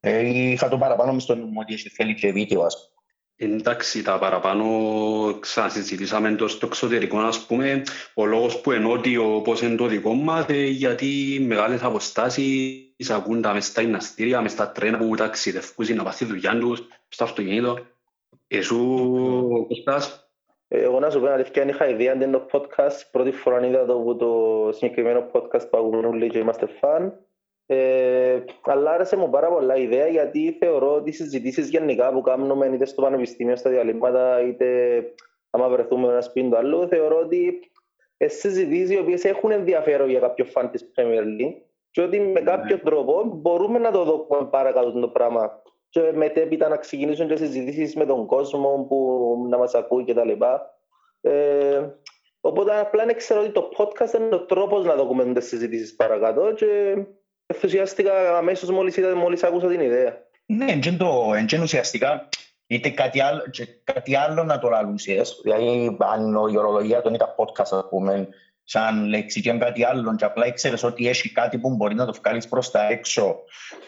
Ε, 0.00 0.26
είχα 0.26 0.68
το 0.68 0.78
παραπάνω 0.78 1.12
μες 1.12 1.22
στο 1.22 1.34
νου 1.34 1.50
ότι 1.54 1.76
θέλει 1.76 2.14
και 2.14 2.32
βίντεο, 2.32 2.62
ας 2.62 2.76
πούμε. 2.76 3.52
Εντάξει, 3.52 4.02
τα 4.02 4.18
παραπάνω 4.18 4.66
ξανασυζητήσαμε 5.40 6.34
το 6.34 6.48
στο 6.48 6.66
εξωτερικό, 6.66 7.18
ας 7.18 7.46
πούμε, 7.46 7.82
ο 8.14 8.26
λόγος 8.26 8.60
που 8.60 8.70
ενώτιο 8.70 9.36
όπως 9.36 9.60
είναι 9.60 9.76
το 9.76 9.86
δικό 9.86 10.14
μας, 10.14 10.44
ε, 10.48 10.64
γιατί 10.64 11.38
μεγάλες 11.46 11.82
αποστάσεις 11.82 13.10
ακούν 13.10 13.42
τα 13.42 13.52
μες 13.52 13.66
στα 13.66 13.80
γυμναστήρια, 13.80 14.40
μες 14.40 14.52
στα 14.52 14.72
τρένα 14.72 14.98
που 14.98 15.14
ταξιδευκούν 15.14 15.94
να 15.94 16.02
πας 16.02 16.14
στη 16.14 16.24
δουλειά 16.24 16.58
τους, 16.58 16.82
στο 17.08 17.24
αυτοκίνητο. 17.24 17.78
Εσού, 18.46 19.66
Κωστάς, 19.68 20.19
εγώ 20.72 21.00
να 21.00 21.10
σου 21.10 21.20
πω 21.20 21.26
αλήθεια, 21.26 21.64
είχα 21.64 21.88
ιδέα 21.88 22.12
αν 22.12 22.30
το 22.30 22.46
podcast. 22.52 23.00
Πρώτη 23.10 23.30
φορά 23.32 23.66
είδα 23.66 23.86
το, 23.86 23.98
που 23.98 24.16
το 24.16 24.68
συγκεκριμένο 24.72 25.30
podcast 25.32 25.70
που 25.70 25.78
ακούμε 25.78 26.06
όλοι 26.06 26.28
και 26.28 26.38
είμαστε 26.38 26.66
φαν. 26.66 27.24
Ε, 27.66 28.40
αλλά 28.62 28.90
άρεσε 28.90 29.16
μου 29.16 29.30
πάρα 29.30 29.48
πολλά 29.48 29.76
ιδέα 29.76 30.06
γιατί 30.06 30.56
θεωρώ 30.58 30.94
ότι 30.94 31.10
οι 31.10 31.12
συζητήσεις 31.12 31.68
γενικά 31.68 32.12
που 32.12 32.20
κάνουμε 32.20 32.66
είτε 32.66 32.84
στο 32.84 33.02
πανεπιστήμιο, 33.02 33.56
στα 33.56 33.70
διαλύματα, 33.70 34.40
είτε 34.40 35.02
άμα 35.50 35.68
βρεθούμε 35.68 36.08
ένα 36.08 36.20
σπίτι 36.20 36.48
του 36.48 36.56
άλλου, 36.56 36.88
θεωρώ 36.88 37.18
ότι 37.18 37.70
συζητήσεις 38.16 38.90
οι 38.90 38.98
οποίες 38.98 39.24
έχουν 39.24 39.50
ενδιαφέρον 39.50 40.08
για 40.08 40.20
κάποιο 40.20 40.44
φαν 40.44 40.70
της 40.70 40.92
Premier 40.96 41.40
League 41.40 41.54
και 41.90 42.02
ότι 42.02 42.20
με 42.20 42.40
κάποιο 42.40 42.76
ναι. 42.76 42.82
τρόπο 42.82 43.22
μπορούμε 43.24 43.78
να 43.78 43.90
το 43.90 44.04
δούμε 44.04 44.48
παρακάτω 44.50 45.00
το 45.00 45.08
πράγμα 45.08 45.62
και 45.90 46.12
μετέπειτα 46.14 46.68
να 46.68 46.76
ξεκινήσουν 46.76 47.28
και 47.28 47.36
συζητήσεις 47.36 47.96
με 47.96 48.06
τον 48.06 48.26
κόσμο 48.26 48.86
που 48.88 49.46
να 49.48 49.58
μας 49.58 49.74
ακούει 49.74 50.04
και 50.04 50.14
τα 50.14 50.24
λοιπά. 50.24 50.74
Ε, 51.20 51.80
οπότε 52.40 52.78
απλά 52.78 53.04
να 53.04 53.12
ξέρω 53.12 53.40
ότι 53.40 53.50
το 53.50 53.68
podcast 53.76 54.14
είναι 54.18 54.34
ο 54.34 54.44
τρόπος 54.44 54.84
να 54.84 54.96
δούμε 54.96 55.32
τις 55.32 55.46
συζητήσεις 55.46 55.96
παρακάτω 55.96 56.52
και 56.52 56.96
ενθουσιάστηκα 57.46 58.36
αμέσως 58.36 58.70
μόλις, 58.70 58.96
είδα, 58.96 59.16
μόλις 59.16 59.42
άκουσα 59.42 59.66
την 59.66 59.80
ιδέα. 59.80 60.28
Ναι, 60.46 60.72
είναι 60.72 61.62
ουσιαστικά 61.62 62.28
είτε 62.66 62.90
κάτι 62.90 63.20
άλλο, 63.20 63.42
κάτι 63.84 64.16
άλλο 64.16 64.44
να 64.44 64.58
το 64.58 64.68
λαλούσες, 64.68 65.40
δηλαδή 65.42 65.96
αν 66.00 66.32
η 66.52 66.56
ορολογία 66.56 67.02
των 67.02 67.14
ήταν 67.14 67.34
podcast, 67.36 67.70
ας 67.70 67.86
πούμε, 67.88 68.28
σαν 68.70 69.06
λέξη 69.06 69.40
και 69.40 69.52
κάτι 69.52 69.84
άλλο 69.84 70.14
και 70.14 70.24
απλά 70.24 70.46
ήξερες 70.46 70.82
ότι 70.82 71.08
έχει 71.08 71.32
κάτι 71.32 71.58
που 71.58 71.74
μπορεί 71.74 71.94
να 71.94 72.06
το 72.06 72.12
βγάλεις 72.12 72.48
προς 72.48 72.70
τα 72.70 72.88
έξω 72.88 73.36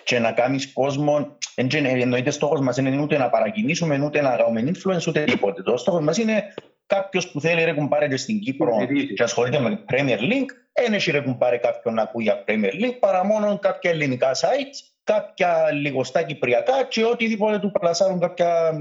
και 0.04 0.18
να 0.18 0.32
κάνεις 0.32 0.72
κόσμο 0.72 1.36
εννοείται 1.54 2.30
στόχος 2.30 2.60
μας 2.60 2.76
είναι 2.76 3.00
ούτε 3.00 3.18
να 3.18 3.30
παρακινήσουμε 3.30 4.04
ούτε 4.04 4.20
να 4.20 4.36
κάνουμε 4.36 4.72
influence 4.74 5.06
ούτε 5.08 5.24
τίποτε 5.24 5.62
το 5.62 5.76
στόχος 5.76 6.04
μας 6.04 6.18
είναι 6.18 6.54
κάποιος 6.86 7.30
που 7.30 7.40
θέλει 7.40 7.64
ρε 7.64 7.72
κουμπάρε 7.72 8.16
στην 8.16 8.40
Κύπρο 8.40 8.76
και 9.14 9.22
ασχολείται 9.22 9.60
με 9.60 9.84
Premier 9.90 10.18
League 10.18 10.52
δεν 10.72 10.92
έχει 10.92 11.10
ρε 11.10 11.20
κουμπάρε 11.20 11.56
κάποιον 11.56 11.94
να 11.94 12.02
ακούει 12.02 12.22
για 12.22 12.44
Premier 12.46 12.84
League 12.84 12.98
παρά 13.00 13.24
μόνο 13.24 13.58
κάποια 13.58 13.90
ελληνικά 13.90 14.30
sites 14.34 14.92
κάποια 15.04 15.72
λιγοστά 15.72 16.22
κυπριακά 16.22 16.84
και 16.88 17.04
οτιδήποτε 17.04 17.58
του 17.58 17.70
πλασάρουν 17.70 18.20
κάποια 18.20 18.80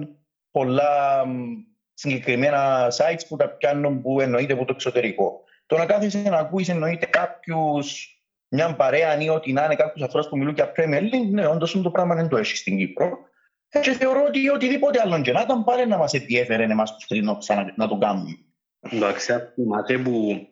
πολλά 0.51 1.25
συγκεκριμένα 1.93 2.88
sites 2.88 3.22
που 3.27 3.36
τα 3.36 3.50
πιάνουν 3.50 4.01
που 4.01 4.22
εννοείται 4.22 4.53
από 4.53 4.65
το 4.65 4.72
εξωτερικό. 4.75 5.43
Το 5.72 5.78
να 5.78 5.86
κάθεσαι 5.86 6.22
να 6.22 6.38
ακούεις 6.38 6.70
εννοείται 6.70 7.06
κάποιους, 7.06 8.18
μια 8.48 8.75
παρέα 8.75 9.22
ή 9.22 9.30
ό,τι 9.30 9.54
να 9.54 9.66
είναι 9.66 9.75
κάποιους 9.75 10.04
ανθρώπους 10.04 10.30
που 10.30 10.38
μιλούν 10.38 10.54
για 10.54 10.72
Premier 10.75 11.01
League, 11.01 11.30
ναι, 11.32 11.48
όντως 11.48 11.82
το 11.82 11.92
πράγμα 11.92 12.16
δεν 12.16 12.28
το 12.28 12.38
έχεις 12.38 12.60
στην 12.60 12.78
Κύπρο. 12.78 13.18
Και 13.82 13.92
θεωρώ 13.92 14.24
ότι 14.28 14.50
οτιδήποτε 14.50 15.01
άλλο 15.01 15.22
και 15.22 15.32
να 15.32 15.42
ήταν 15.42 15.63
πάλι 15.63 15.88
να 15.88 15.98
μας 15.98 16.13
ενδιαφέρει 16.13 16.63
εμάς 16.63 16.96
τους 16.96 17.08
τρει 17.08 17.24
να 17.75 17.88
το 17.88 17.98
κάνουμε. 17.98 18.38
Εντάξει, 18.80 19.34
θυμάται 19.54 19.98
που 19.98 20.48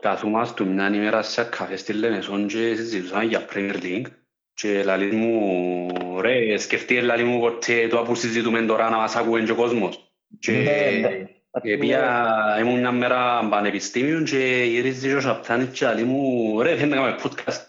καθόμαστε 0.00 0.64
μια 0.64 0.86
ημέρα 0.86 1.22
σε 1.22 1.44
καφέ 1.44 1.76
στη 1.76 1.92
Λεμεσόν 1.92 2.46
και 2.46 2.74
συζητούσαμε 2.74 3.24
για 3.24 3.46
Premier 3.52 3.82
League 3.82 4.06
και 4.54 4.82
λαλή 4.82 5.12
μου, 5.12 6.20
ρε, 6.20 6.56
σκεφτεί 6.56 7.00
λαλή 7.00 7.24
μου 7.24 7.40
ποτέ 7.40 7.88
το 7.88 8.02
που 8.02 8.14
συζητούμε 8.14 8.62
τώρα 8.62 8.90
να 8.90 8.96
μας 8.96 9.16
ακούει 9.16 9.44
και 9.44 9.52
ο 9.52 9.56
κόσμος. 9.56 10.12
Και 10.38 10.52
ναι, 10.52 11.08
ναι. 11.08 11.35
Επία 11.62 12.56
ήμουν 12.60 12.78
μια 12.78 12.92
μέρα 12.92 13.48
πανεπιστήμιο 13.48 14.22
και 14.22 14.64
γυρίζει 14.68 15.08
και 15.08 15.14
ο 15.14 15.20
Σαπτάνης 15.20 15.78
και 15.78 15.86
λέει 15.86 16.04
μου 16.04 16.60
«Ρε, 16.62 16.76
θέλει 16.76 16.90
να 16.90 16.96
κάνουμε 16.96 17.16
podcast». 17.22 17.60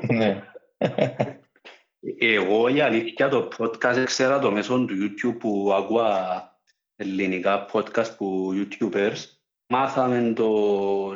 Ναι. 0.00 0.42
Εγώ 2.18 2.68
η 2.68 2.80
αλήθεια 2.80 3.28
το 3.28 3.48
podcast 3.58 4.02
ξέρα 4.04 4.38
το 4.38 4.50
μέσω 4.50 4.84
του 4.84 4.94
YouTube 5.00 5.36
που 5.38 5.72
ακούω 5.76 6.02
ελληνικά 6.96 7.66
podcast 7.72 8.16
που 8.16 8.52
YouTubers. 8.54 9.16
Μάθαμε 9.72 10.32
το 10.32 10.48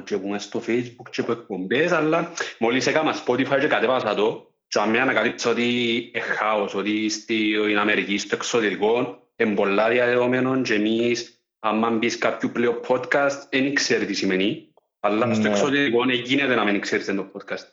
και 0.05 0.19
που 0.19 0.39
στο 0.39 0.63
Facebook 0.67 1.11
και 1.11 1.23
που 1.23 1.33
εκπομπές, 1.33 1.93
αλλά 1.93 2.33
μόλις 2.59 2.87
έκανα 2.87 3.15
Spotify 3.27 3.59
και 3.61 3.67
κατέβασα 3.67 4.15
το 4.15 4.53
και 4.67 4.79
αμέ 4.81 5.01
ανακαλύψω 5.01 5.51
ότι 5.51 5.95
είναι 5.95 6.25
χάος, 6.25 6.75
ότι 6.75 7.09
στην 7.09 7.79
Αμερική, 7.79 8.19
στο 8.19 8.35
εξωτερικό, 8.35 9.23
είναι 9.37 9.55
πολλά 9.55 9.89
διαδεδομένων 9.89 10.63
και 10.63 10.75
εμείς 10.75 11.34
άμα 11.65 11.91
μπεις 11.91 12.19
κάποιο 12.19 12.49
πλέον 12.49 12.81
podcast, 12.89 13.39
δεν 13.51 13.75
ξέρει 13.75 14.07
τι 14.07 14.15
σημαίνει, 14.15 14.69
αλλά 15.01 15.27
ναι. 15.27 15.35
στο 15.35 15.49
εξωτερικό 15.49 16.05
γίνεται 16.25 16.55
να 16.55 16.65
μην 16.65 16.81
ξέρεις 16.81 17.07
το 17.07 17.31
podcast. 17.35 17.67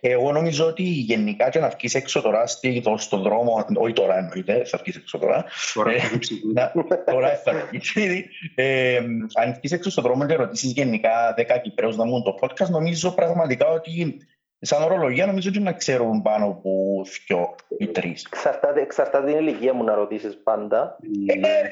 Εγώ 0.00 0.32
νομίζω 0.32 0.66
ότι 0.66 0.82
γενικά 0.82 1.48
και 1.48 1.58
να 1.58 1.68
βγεις 1.68 1.94
έξω 1.94 2.20
τώρα 2.20 2.46
στον 2.96 3.22
δρόμο, 3.22 3.66
όχι 3.74 3.92
τώρα 3.92 4.18
εννοείται, 4.18 4.64
θα 4.64 4.78
βγεις 4.82 4.96
έξω 4.96 5.18
τώρα. 5.18 5.44
Τώρα, 5.74 5.92
τώρα 7.04 7.36
θα 7.36 7.52
βγεις. 7.70 7.96
Ε, 8.54 8.96
αν 9.34 9.54
βγεις 9.58 9.72
έξω 9.72 9.90
στον 9.90 10.04
δρόμο 10.04 10.26
και 10.26 10.34
ρωτήσεις 10.34 10.72
γενικά 10.72 11.34
10 11.36 11.42
Κυπρέους 11.62 11.96
να 11.96 12.04
μου 12.04 12.22
το 12.22 12.38
podcast, 12.40 12.68
νομίζω 12.68 13.10
πραγματικά 13.10 13.68
ότι 13.68 14.16
σαν 14.60 14.82
ορολογία 14.82 15.26
νομίζω 15.26 15.48
ότι 15.48 15.60
να 15.60 15.72
ξέρουν 15.72 16.22
πάνω 16.22 16.46
από 16.46 17.02
δυο 17.26 17.54
ή 17.78 17.86
τρεις. 17.86 18.26
Εξαρτάται, 18.32 18.80
εξαρτάται 18.80 19.26
την 19.26 19.38
ηλικία 19.38 19.72
μου 19.74 19.84
να 19.84 19.94
ρωτήσεις 19.94 20.42
πάντα. 20.42 20.98
Ε, 21.26 21.68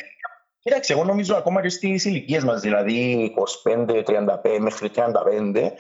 Κοίταξε, 0.62 0.92
εγώ 0.92 1.04
νομίζω 1.04 1.36
ακόμα 1.36 1.62
και 1.62 1.68
στις 1.68 2.04
ηλικίες 2.04 2.44
μας, 2.44 2.60
δηλαδή 2.60 3.30
25, 3.64 4.02
35 4.04 4.58
μέχρι 4.58 4.90
35, 4.94 5.72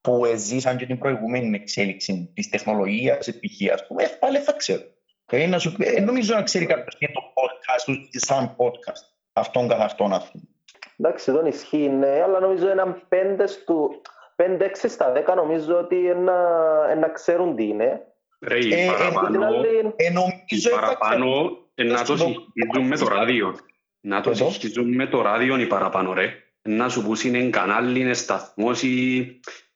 που 0.00 0.22
ζήσαν 0.36 0.76
και 0.76 0.86
την 0.86 0.98
προηγούμενη 0.98 1.56
εξέλιξη 1.56 2.32
της 2.34 2.48
τεχνολογίας, 2.48 3.18
της 3.18 3.28
επιτυχίας, 3.28 3.86
πούμε, 3.86 4.04
πάλι 4.20 4.38
θα 4.38 4.52
ξέρουν. 4.52 4.84
Ε, 5.30 5.46
να 5.46 5.58
σου, 5.58 5.74
ε, 5.78 6.00
νομίζω 6.00 6.34
να 6.34 6.42
ξέρει 6.42 6.66
κάποιος 6.66 6.96
τι 6.96 7.06
το 7.12 7.20
podcast 7.20 7.82
του, 7.84 8.08
σαν 8.10 8.56
podcast, 8.56 9.02
αυτόν 9.32 9.68
καθ' 9.68 9.80
αυτόν 9.80 10.12
αυτόν. 10.12 10.48
Εντάξει, 10.96 11.30
δεν 11.30 11.46
ισχύει, 11.46 11.88
ναι, 11.88 12.22
αλλά 12.22 12.40
νομίζω 12.40 12.70
έναν 12.70 13.02
πέντε 13.08 13.44
του, 13.66 14.00
5-6 14.36 14.88
στα 14.88 15.12
10 15.12 15.34
νομίζω 15.36 15.78
ότι 15.78 15.96
να 17.00 17.08
ξέρουν 17.08 17.56
τι 17.56 17.66
είναι. 17.66 18.04
Ρε, 18.40 18.58
οι 18.58 18.72
ε, 18.72 18.86
παραπάνω, 18.86 19.44
ε, 19.96 20.10
νομίζω 20.10 20.70
παραπάνω 20.70 21.26
να 21.74 22.04
το 22.04 22.16
συγχύζουν 22.16 22.86
με 22.86 22.96
το 22.96 23.08
ράδιο. 23.08 23.56
Να 24.00 24.20
το 24.20 24.34
συγχύζουν 24.34 24.94
με 24.94 25.06
το 25.06 25.22
ράδιο 25.22 25.60
οι 25.60 25.66
παραπάνω, 25.66 26.12
ρε. 26.12 26.34
Να 26.62 26.88
σου 26.88 27.02
πούς 27.02 27.24
είναι 27.24 27.50
κανάλι, 27.50 28.00
είναι 28.00 28.14
σταθμός 28.14 28.82
ή, 28.82 29.16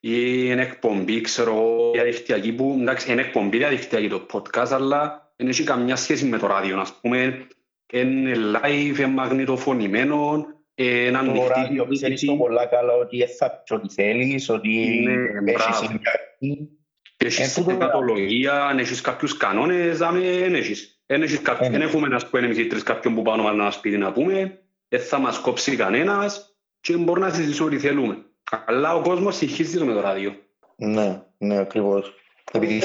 ή 0.00 0.12
είναι 0.44 0.62
εκπομπή, 0.62 1.20
ξέρω, 1.20 1.90
διαδικτυακή 1.92 2.52
που, 2.52 2.78
εντάξει, 2.80 3.12
είναι 3.12 3.20
εκπομπή 3.20 3.56
διαδικτυακή 3.56 4.08
το 4.08 4.26
podcast, 4.32 4.70
αλλά 4.70 5.32
δεν 5.36 5.48
έχει 5.48 5.64
καμιά 5.64 5.96
σχέση 5.96 6.24
με 6.24 6.38
το 6.38 6.46
ράδιο, 6.46 6.80
ας 6.80 7.00
πούμε, 7.00 7.46
είναι 7.92 8.32
live, 8.34 8.98
είναι 8.98 9.06
μαγνητοφωνημένο, 9.06 10.46
ένα 10.74 11.32
το 11.32 11.46
ράδιο 11.46 11.86
ξέρεις 11.90 12.24
το 12.24 12.36
πολλά 12.36 12.66
καλά 12.66 12.92
ότι 12.92 13.26
θα 13.26 13.50
πεις 13.50 13.70
ό,τι 13.76 13.94
θέλεις, 13.94 14.48
ότι 14.48 15.04
έχεις 15.44 15.76
συνδυαστεί. 15.76 16.68
Έχεις 17.16 17.64
κατολογία, 17.78 18.74
έχεις 18.78 19.00
κάποιους 19.00 19.36
κανόνες, 19.36 19.98
δεν 19.98 20.54
έχεις. 20.54 20.93
Δεν 21.06 21.82
έχουμε 21.82 22.08
να 22.08 22.20
πούμε 22.30 22.46
εμείς 22.46 22.58
οι 22.58 22.66
τρεις 22.66 22.82
κάποιον 22.82 23.14
που 23.14 23.22
πάνω 23.22 23.42
μας 23.42 23.54
να 23.54 23.70
σπίτι 23.70 23.96
να 23.96 24.12
πούμε, 24.12 24.58
δεν 24.88 25.00
θα 25.00 25.18
μας 25.18 25.38
κόψει 25.38 25.76
κανένας 25.76 26.56
και 26.80 26.96
μπορεί 26.96 27.20
να 27.20 27.30
συζητήσουμε 27.30 27.68
ό,τι 27.68 27.78
θέλουμε. 27.78 28.24
Αλλά 28.66 28.94
ο 28.94 29.02
κόσμος 29.02 29.36
συγχύζει 29.36 29.84
με 29.84 29.92
το 29.92 30.00
ράδιο. 30.00 30.34
Ναι, 30.76 31.22
ναι, 31.38 31.58
ακριβώς. 31.58 32.14
Επειδή 32.52 32.80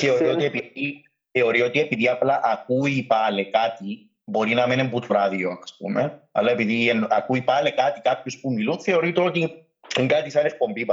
θεωρεί 1.32 1.62
ότι 1.62 1.80
επειδή 1.80 2.08
απλά 2.08 2.42
ακούει 2.44 3.06
πάλι 3.08 3.50
κάτι, 3.50 4.10
μπορεί 4.24 4.54
να 4.54 4.68
μην 4.68 4.80
είναι 4.80 4.90
που 4.90 5.02
ράδιο, 5.10 5.60
ας 5.64 5.76
πούμε, 5.78 6.22
αλλά 6.32 6.52
επειδή 6.52 7.08
ακούει 7.10 7.42
πάλι 7.42 7.72
κάτι 7.72 8.02
κάποιους 8.02 8.40
που 8.40 8.52
μιλούν, 8.52 8.80
θεωρείται 8.80 9.22
ότι 9.22 9.66
είναι 9.98 10.08
κάτι 10.08 10.30
σαν 10.30 10.46
εκπομπή 10.46 10.86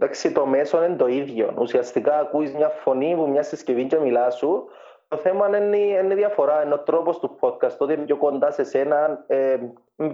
Εντάξει, 0.00 0.32
το 0.32 0.46
μέσο 0.46 0.84
είναι 0.84 0.96
το 0.96 1.06
ίδιο. 1.06 1.54
Ουσιαστικά 1.58 2.18
ακούεις 2.18 2.52
μια 2.52 2.68
φωνή 2.68 3.14
που 3.14 3.28
μια 3.28 3.42
συσκευή 3.42 3.84
και 3.84 3.96
μιλάς 3.96 4.36
σου. 4.36 4.68
Το 5.08 5.16
θέμα 5.16 5.46
είναι, 5.56 5.76
είναι 5.76 6.14
διαφορά, 6.14 6.62
είναι 6.64 6.74
ο 6.74 6.78
τρόπος 6.78 7.18
του 7.18 7.38
podcast, 7.40 7.76
ότι 7.78 7.92
είναι 7.92 8.04
πιο 8.04 8.16
κοντά 8.16 8.50
σε 8.50 8.64
σένα, 8.64 9.24
ε, 9.26 9.56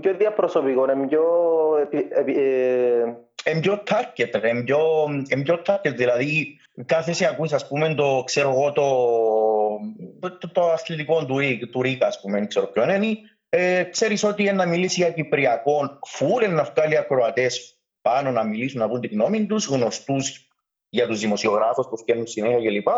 πιο 0.01 0.15
διαπροσωπικό, 0.15 0.91
είναι 0.91 1.07
πιο... 1.07 1.25
Ε, 1.91 2.21
ε, 2.27 3.17
είναι 3.51 3.61
πιο 3.61 3.83
target, 3.91 4.45
είναι 4.45 4.63
πιο, 4.63 4.79
πιο 5.43 5.63
target, 5.67 5.95
δηλαδή 5.95 6.59
κάθε 6.87 7.13
σε 7.13 7.27
ακούεις 7.27 7.53
ας 7.53 7.69
πούμε 7.69 7.95
το, 7.95 8.23
ξέρω 8.27 8.51
εγώ, 8.51 8.73
το, 8.73 10.29
το, 10.39 10.49
το 10.53 10.71
αθλητικό 10.71 11.25
του, 11.25 11.37
του 11.71 11.83
Ρίκα, 11.83 12.07
ας 12.07 12.21
πούμε, 12.21 12.39
δεν 12.39 12.49
ξέρω 12.49 12.67
ποιον 12.67 12.89
είναι, 12.89 13.17
ε, 13.49 13.83
ξέρεις 13.83 14.25
ότι 14.25 14.53
να 14.53 14.67
μιλήσει 14.67 15.01
για 15.01 15.11
Κυπριακό, 15.11 15.99
φούρ 16.07 16.49
να 16.49 16.63
βγάλει 16.63 16.97
ακροατές 16.97 17.79
πάνω 18.03 18.31
να 18.31 18.45
μιλήσουν, 18.45 18.81
να 18.81 18.89
πούν 18.89 19.01
την 19.01 19.11
γνώμη 19.13 19.47
τους, 19.47 19.67
γνωστούς 19.67 20.49
για 20.89 21.07
τους 21.07 21.21
δημοσιογράφους 21.21 21.87
που 21.89 21.97
φτιάχνουν 21.97 22.27
συνέχεια 22.27 22.71
κλπ. 22.71 22.89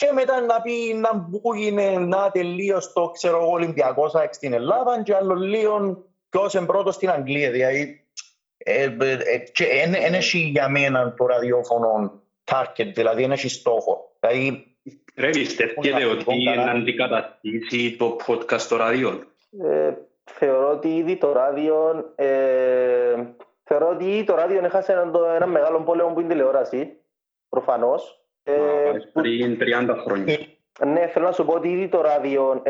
Και 0.00 0.12
μετά 0.12 0.40
να 0.40 0.60
πει 0.60 0.94
να 0.94 1.28
είναι 1.56 1.98
να 1.98 2.30
τελείω 2.30 2.78
το 2.94 3.10
ξέρω 3.10 3.36
εγώ 3.36 3.50
Ολυμπιακός 3.50 4.12
στην 4.30 4.52
Ελλάδα 4.52 5.02
και 5.02 5.14
άλλο 5.14 5.34
λίγο 5.34 6.04
ποιο 6.28 6.46
είναι 6.54 6.66
πρώτος 6.66 6.94
στην 6.94 7.10
Αγγλία. 7.10 7.50
Δηλαδή, 7.50 8.04
δεν 9.90 10.14
έχει 10.14 10.38
για 10.38 10.68
μένα 10.68 11.14
το 11.14 11.26
ραδιόφωνο 11.26 12.22
target, 12.44 12.90
δηλαδή 12.94 13.22
δεν 13.22 13.32
έχει 13.32 13.48
στόχο. 13.48 14.12
Δηλαδή, 14.20 14.64
Ρε, 15.16 15.28
πιστεύετε 15.28 16.04
ότι 16.04 16.44
να 16.44 16.70
αντικαταστήσει 16.70 17.96
το 17.96 18.16
podcast 18.26 18.58
στο 18.58 18.76
ράδιο; 18.76 19.22
Ε, 19.62 19.92
θεωρώ 20.24 20.70
ότι 20.70 20.88
ήδη 20.88 21.16
το 21.16 21.32
ράδιο 21.32 22.04
ε, 22.14 23.14
θεωρώ 23.62 23.88
ότι 23.88 24.04
ήδη 24.04 24.24
το 24.24 24.34
ράδιο 24.34 24.64
έχασε 24.64 24.92
ένα, 24.92 25.10
ένα 25.34 25.46
μεγάλο 25.46 25.82
πόλεμο 25.82 26.12
που 26.12 26.20
είναι 26.20 26.28
τηλεόραση, 26.28 26.92
προφανώς. 27.48 28.14
Ε, 28.42 28.92
πριν 29.12 29.58
30 29.60 29.96
χρόνια. 30.04 30.36
Ναι, 30.84 31.06
θέλω 31.06 31.24
να 31.24 31.32
σου 31.32 31.44
πω 31.44 31.52
ότι 31.52 31.68
ήδη 31.68 31.88
το 31.88 32.00
ράδιο 32.00 32.62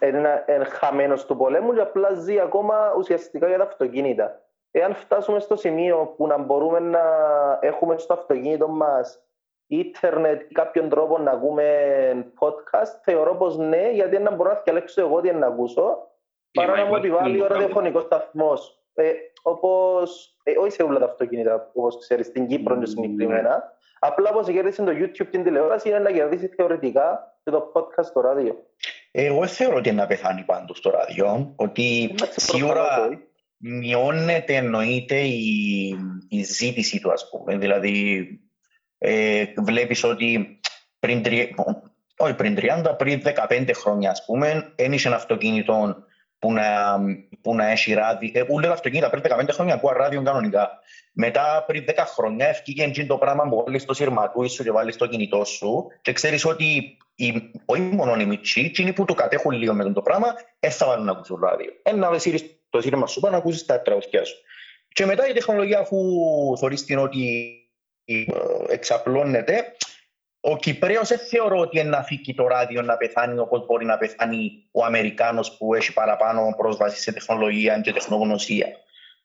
είναι 0.00 0.64
χαμένος 0.64 1.26
του 1.26 1.36
πολέμου 1.36 1.74
και 1.74 1.80
απλά 1.80 2.14
ζει 2.14 2.40
ακόμα 2.40 2.94
ουσιαστικά 2.98 3.48
για 3.48 3.58
τα 3.58 3.64
αυτοκίνητα. 3.64 4.42
Εάν 4.70 4.94
φτάσουμε 4.94 5.40
στο 5.40 5.56
σημείο 5.56 6.14
που 6.16 6.26
να 6.26 6.38
μπορούμε 6.38 6.78
να 6.78 7.02
έχουμε 7.60 7.98
στο 7.98 8.12
αυτοκίνητο 8.12 8.68
μας 8.68 9.22
ίντερνετ 9.66 10.50
ή 10.50 10.54
κάποιον 10.54 10.88
τρόπο 10.88 11.18
να 11.18 11.30
ακούμε 11.30 11.64
podcast, 12.40 13.00
θεωρώ 13.02 13.36
πως 13.36 13.56
ναι, 13.56 13.90
γιατί 13.90 14.18
να 14.18 14.34
μπορώ 14.34 14.50
να 14.50 14.60
διαλέξω 14.64 15.00
εγώ 15.00 15.20
τι 15.20 15.32
να 15.32 15.46
ακούσω, 15.46 16.08
παρά 16.52 16.76
να 16.76 16.84
μου 16.84 16.94
επιβάλλει 16.94 17.42
ο 17.42 17.46
ραδιοφωνικός 17.46 18.02
σταθμός. 18.02 18.78
Ε, 18.94 19.12
Όπω, 19.46 20.02
ε, 20.42 20.58
όχι 20.58 20.70
σε 20.70 20.82
όλα 20.82 20.98
τα 20.98 21.04
αυτοκίνητα, 21.04 21.70
όπως 21.74 21.98
ξέρεις, 21.98 22.26
στην 22.26 22.46
Κύπρο 22.46 22.78
mm. 22.78 22.82
συγκεκριμένα. 22.84 23.72
Απλά 24.06 24.30
όπω 24.30 24.52
κέρδισε 24.52 24.82
το 24.82 24.90
YouTube 24.90 25.28
την 25.30 25.42
τηλεόραση 25.42 25.88
είναι 25.88 25.98
να 25.98 26.10
κερδίσει 26.10 26.46
θεωρητικά 26.46 27.36
και 27.44 27.50
το 27.50 27.72
podcast 27.74 28.04
στο 28.04 28.20
ράδιο. 28.20 28.56
Εγώ 29.10 29.46
θεωρώ 29.46 29.76
ότι 29.76 29.88
είναι 29.88 30.00
να 30.00 30.06
πεθάνει 30.06 30.42
πάντω 30.42 30.74
στο 30.74 30.90
ράδιο, 30.90 31.52
ότι 31.56 32.14
σίγουρα 32.36 33.08
μειώνεται 33.56 34.54
εννοείται 34.54 35.20
η, 35.20 35.88
η 36.28 36.42
ζήτηση 36.42 37.00
του, 37.00 37.10
α 37.10 37.14
πούμε. 37.30 37.56
Δηλαδή, 37.56 38.26
ε, 38.98 39.44
βλέπεις 39.56 40.04
ότι 40.04 40.60
πριν, 40.98 41.22
όχι 42.16 42.34
πριν 42.34 42.56
30, 42.58 42.94
πριν 42.98 43.22
15 43.48 43.70
χρόνια, 43.74 44.10
ας 44.10 44.24
πούμε, 44.24 44.72
ένιξε 44.76 45.08
ένα 45.08 45.16
αυτοκίνητο 45.16 45.96
που 46.38 46.52
να, 46.52 46.98
που 47.40 47.54
να 47.54 47.70
έχει 47.70 47.92
ράδι. 47.92 48.32
Ε, 48.34 48.42
που 48.42 48.60
αυτοκίνητα 48.72 49.10
πριν 49.10 49.22
15 49.28 49.48
χρόνια 49.50 49.74
ακούω 49.74 49.92
ράδιο 49.92 50.22
κανονικά. 50.22 50.78
Μετά 51.12 51.64
πριν 51.66 51.84
10 51.88 51.92
χρόνια 52.06 52.48
ευκήγε 52.48 53.04
το 53.06 53.18
πράγμα 53.18 53.48
που 53.48 53.62
βάλεις 53.64 53.84
το 53.84 53.94
σειρματούι 53.94 54.48
σου 54.48 54.62
και 54.62 54.70
βάλεις 54.70 54.96
το 54.96 55.06
κινητό 55.06 55.44
σου 55.44 55.86
και 56.02 56.12
ξέρεις 56.12 56.44
ότι 56.44 56.96
οι, 57.14 57.50
όχι 57.64 57.80
μόνο 57.80 58.20
οι 58.20 58.24
μητσοί, 58.24 58.60
εκείνοι 58.60 58.92
που 58.92 59.04
το 59.04 59.14
κατέχουν 59.14 59.52
λίγο 59.52 59.74
με 59.74 59.92
το 59.92 60.02
πράγμα, 60.02 60.34
δεν 60.58 60.70
θα 60.70 60.86
βάλουν 60.86 61.04
να 61.04 61.12
ακούσουν 61.12 61.40
ράδιο. 61.42 61.72
Ένα 61.82 62.10
βεσίρι 62.10 62.60
το 62.70 62.80
σύρμα 62.80 63.06
σου 63.06 63.20
πάνω 63.20 63.32
να 63.32 63.38
ακούσεις 63.38 63.64
τα 63.66 63.82
τραγουδιά 63.82 64.24
σου. 64.24 64.36
Και 64.88 65.06
μετά 65.06 65.28
η 65.28 65.32
τεχνολογία 65.32 65.78
αφού 65.78 65.96
θεωρείς 66.58 66.84
την 66.84 66.98
ότι 66.98 67.54
εξαπλώνεται. 68.68 69.76
Ο 70.46 70.56
Κυπρέος 70.56 71.08
δεν 71.08 71.18
θεωρώ 71.18 71.58
ότι 71.58 71.78
είναι 71.78 71.88
να 71.88 72.02
φύγει 72.02 72.34
το 72.34 72.46
ράδιο 72.46 72.82
να 72.82 72.96
πεθάνει 72.96 73.38
όπως 73.38 73.66
μπορεί 73.66 73.84
να 73.84 73.98
πεθάνει 73.98 74.68
ο 74.70 74.84
Αμερικάνος 74.84 75.56
που 75.56 75.74
έχει 75.74 75.92
παραπάνω 75.92 76.54
πρόσβαση 76.56 77.00
σε 77.00 77.12
τεχνολογία 77.12 77.80
και 77.80 77.92
τεχνογνωσία. 77.92 78.66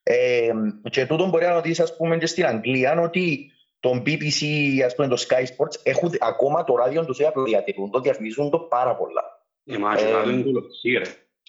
Ε, 0.04 0.52
και 0.90 1.06
τούτο 1.06 1.28
μπορεί 1.28 1.46
να 1.46 1.54
ρωτήσεις 1.54 1.80
ας 1.80 1.96
πούμε 1.96 2.18
και 2.18 2.26
στην 2.26 2.46
Αγγλία 2.46 3.00
ότι 3.02 3.52
το 3.80 4.04
BBC, 4.06 4.46
ας 4.86 4.96
πούμε 4.96 5.08
το 5.08 5.26
Sky 5.28 5.42
Sports 5.42 5.80
έχουν 5.84 6.12
ακόμα 6.20 6.64
το 6.64 6.76
ράδιο 6.76 7.06
τους 7.06 7.18
διατηρούν, 7.46 7.92
το 7.92 8.00
διαφημίζουν 8.00 8.50
το 8.50 8.60
πάρα 8.60 8.96
πολλά. 8.96 9.24
Ε, 9.66 9.78
μα 9.78 9.96
και 9.96 10.04
ε, 10.04 10.30
είναι 10.30 10.44
κολοσσί 10.44 11.02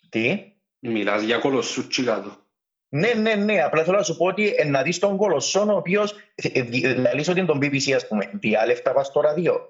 Τι; 0.08 0.52
Μιλάς 0.78 1.22
για 1.22 1.38
κολοσσούτσι 1.38 2.04
κάτω. 2.04 2.36
Ναι, 2.92 3.12
ναι, 3.12 3.34
ναι. 3.34 3.62
Απλά 3.62 3.84
θέλω 3.84 3.96
να 3.96 4.02
σου 4.02 4.16
πω 4.16 4.26
ότι 4.26 4.54
ε, 4.56 4.64
να 4.64 4.82
δεις 4.82 4.98
τον 4.98 5.16
Κολοσσόν, 5.16 5.70
ο 5.70 5.76
οποίος. 5.76 6.14
Δηλαδή, 6.34 7.30
ότι 7.30 7.38
είναι 7.38 7.44
τον 7.44 7.58
BBC, 7.58 7.92
ας 7.92 8.08
πούμε, 8.08 8.30
διάλευτα 8.32 8.92
πα 8.92 9.02
στο 9.02 9.20
ραδίο. 9.20 9.60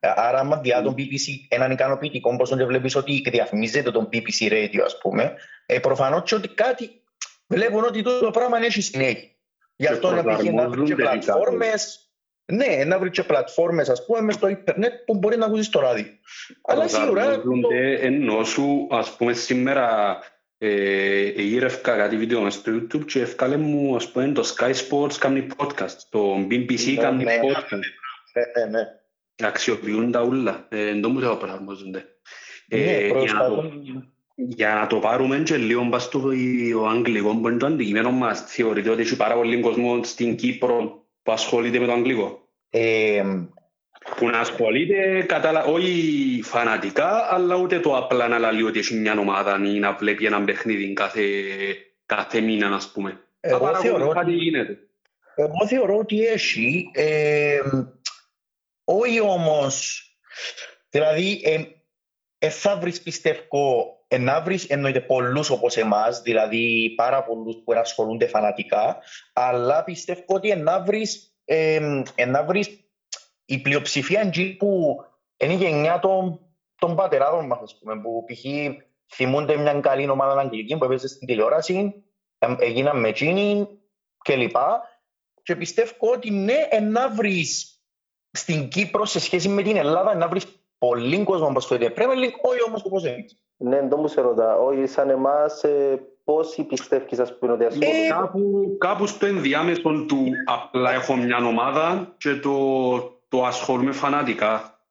Άρα, 0.00 0.38
άμα 0.38 0.56
διά 0.56 0.82
τον 0.82 0.94
BBC 0.98 1.46
έναν 1.48 1.70
ικανοποιητικό, 1.70 2.30
όπως 2.32 2.54
δεν 2.54 2.66
βλέπεις 2.66 2.94
ότι 2.94 3.22
διαφημίζεται 3.30 3.90
τον 3.90 4.08
BBC 4.12 4.52
Radio, 4.52 4.80
ας 4.84 4.98
πούμε, 4.98 5.34
ε, 5.66 5.78
προφανώς 5.78 6.32
ότι 6.32 6.48
κάτι 6.48 7.02
βλέπουν 7.46 7.84
ότι 7.84 8.02
το 8.02 8.30
πράγμα 8.32 8.64
έχει 8.64 8.80
συνέχεια. 8.80 9.28
Γι' 9.76 9.86
αυτό 9.86 10.10
να 10.10 10.36
πει 10.36 10.52
να 10.52 10.68
βρει 10.68 10.82
και 10.82 10.94
πλατφόρμες. 10.94 12.02
Ναι, 12.52 12.84
να 12.84 12.98
βρει 12.98 13.10
και 13.10 13.22
πλατφόρμες, 13.22 13.88
ας 13.88 14.04
πούμε, 14.04 14.20
με 14.20 14.32
στο 14.32 14.48
Ιντερνετ 14.48 14.92
που 15.06 15.14
μπορεί 15.14 15.36
να 15.36 15.46
ακούσεις 15.46 15.68
το 15.68 15.80
ράδιο. 15.80 16.06
Αλλά 16.62 16.88
σίγουρα. 16.88 17.42
Ενώ 18.00 18.44
σου, 18.44 18.86
ας 18.90 19.16
πούμε, 19.16 19.32
σήμερα 19.32 20.18
ε, 20.58 21.42
γύρευκα 21.42 21.96
κάτι 21.96 22.16
βίντεο 22.16 22.40
μες 22.40 22.54
στο 22.54 22.72
YouTube 22.74 23.04
και 23.06 23.20
ευκάλε 23.20 23.56
μου, 23.56 23.96
ας 23.96 24.10
πούμε, 24.10 24.28
το 24.28 24.54
Sky 24.56 24.72
Sports 24.72 25.14
κάνει 25.18 25.46
podcast, 25.56 25.96
το 26.10 26.34
BBC 26.50 26.94
ναι, 26.94 27.02
κάνει 27.02 27.24
ναι, 27.24 27.40
podcast. 27.42 27.78
Ναι, 28.56 28.64
ναι. 28.70 28.86
Αξιοποιούν 29.48 30.10
τα 30.10 30.22
ούλα, 30.22 30.66
δεν 30.70 31.00
το 31.00 31.08
μου 31.08 31.20
θέλω 31.20 31.36
προσαρμόζονται. 31.36 32.04
Για 34.34 34.74
να 34.74 34.86
το 34.86 34.98
πάρουμε 34.98 35.38
και 35.38 35.56
λίγο 35.56 35.84
μπας 35.84 36.02
στο 36.02 36.30
αγγλικός 36.88 37.36
που 37.40 37.48
είναι 37.48 37.58
το 37.58 37.66
αντικείμενο 37.66 38.10
μας, 38.10 38.40
θεωρείτε 38.40 38.90
ότι 38.90 39.02
έχει 39.02 39.16
πάρα 39.16 39.34
πολύ 39.34 39.60
κόσμο 39.60 40.04
στην 40.04 40.36
Κύπρο 40.36 41.04
που 41.22 41.32
ασχολείται 41.32 41.78
με 41.78 41.86
το 41.86 41.92
αγγλικό. 41.92 42.48
Ε, 44.10 44.14
που 44.16 44.28
να 44.28 44.38
ασχολείται 44.38 45.22
κατάλα... 45.22 45.64
όχι 45.64 46.40
φανατικά, 46.44 47.28
αλλά 47.30 47.54
ούτε 47.54 47.80
το 47.80 47.96
απλά 47.96 48.28
να 48.28 48.52
λέει 48.52 48.62
ότι 48.62 48.78
έχει 48.78 48.94
μια 48.94 49.18
ομάδα 49.18 49.60
ή 49.64 49.78
να 49.78 49.92
βλέπει 49.92 50.26
έναν 50.26 50.44
παιχνίδι 50.44 50.92
κάθε, 50.92 51.22
κάθε 52.06 52.40
μήνα, 52.40 52.74
ας 52.74 52.92
πούμε. 52.92 53.20
Εγώ 53.40 53.74
θεωρώ 53.74 54.08
ότι... 54.08 54.32
γίνεται; 54.32 54.78
Εγώ 55.34 55.66
θεωρώ 55.66 55.96
ότι 55.96 56.26
έχει. 56.26 56.90
Ε, 56.92 57.58
όχι 58.84 59.20
όμως, 59.20 60.02
δηλαδή, 60.90 61.40
ε, 61.44 61.62
ε, 62.38 62.48
θα 62.48 62.76
βρεις 62.76 63.02
πιστεύω, 63.02 63.96
ε, 64.08 64.18
να 64.18 64.40
βρεις 64.40 64.64
εννοείται 64.64 65.00
πολλούς 65.00 65.50
όπως 65.50 65.76
εμάς, 65.76 66.20
δηλαδή 66.20 66.92
πάρα 66.96 67.24
πολλούς 67.24 67.56
που 67.64 67.72
ασχολούνται 67.72 68.26
φανατικά, 68.26 68.98
αλλά 69.32 69.84
πιστεύω 69.84 70.24
ότι 70.26 70.56
να 70.56 70.80
βρεις, 70.80 71.34
ε, 71.44 71.80
ε, 72.14 72.24
να 72.24 72.44
βρεις 72.44 72.87
η 73.50 73.58
πλειοψηφία 73.58 74.20
εκεί 74.20 74.56
που 74.58 74.96
είναι 75.36 75.52
η 75.52 75.56
γενιά 75.56 75.98
των, 75.98 76.40
των 76.78 76.96
πατεράδων 76.96 77.46
μας, 77.46 77.58
ας 77.62 77.78
πούμε, 77.78 78.00
που 78.00 78.24
π.χ. 78.24 78.44
θυμούνται 79.14 79.56
μια 79.56 79.80
καλή 79.80 80.08
ομάδα 80.08 80.40
αγγλική 80.40 80.76
που 80.76 80.84
έπαιζε 80.84 81.08
στην 81.08 81.26
τηλεόραση, 81.26 82.04
έγιναν 82.58 83.00
με 83.00 83.08
εκείνη 83.08 83.68
κλπ. 84.24 84.56
Και 85.42 85.56
πιστεύω 85.56 86.12
ότι 86.12 86.30
ναι, 86.30 86.68
να 86.90 87.08
βρεις 87.08 87.80
στην 88.30 88.68
Κύπρο 88.68 89.04
σε 89.04 89.20
σχέση 89.20 89.48
με 89.48 89.62
την 89.62 89.76
Ελλάδα 89.76 90.14
να 90.14 90.28
βρεις 90.28 90.46
πολύ 90.78 91.24
κόσμο 91.24 91.46
που 91.46 91.56
ασχολείται 91.56 91.92
Premier 91.96 92.24
League, 92.24 92.40
όχι 92.42 92.62
όμως 92.66 92.82
όπως 92.84 93.04
εμείς. 93.04 93.42
Ναι, 93.56 93.88
το 93.88 93.96
μου 93.96 94.08
σε 94.08 94.20
ρωτά. 94.20 94.58
Όχι 94.58 94.86
σαν 94.86 95.10
εμάς, 95.10 95.64
ε, 95.64 96.02
πόσοι 96.24 96.64
πιστεύεις, 96.64 97.18
ας 97.18 97.38
πούμε, 97.38 97.52
ότι 97.52 97.64
ασχολούνται. 97.64 98.04
Ε, 98.04 98.08
κάπου, 98.08 98.76
κάπου 98.78 99.06
στο 99.06 99.26
ενδιάμεσο 99.26 100.04
του 100.08 100.26
απλά 100.44 100.92
έχω 100.92 101.16
μια 101.16 101.36
ομάδα 101.36 102.14
και 102.18 102.34
το, 102.34 103.17
το 103.28 103.44
ασχολούμαι 103.44 103.92
φανατικά. 103.92 104.82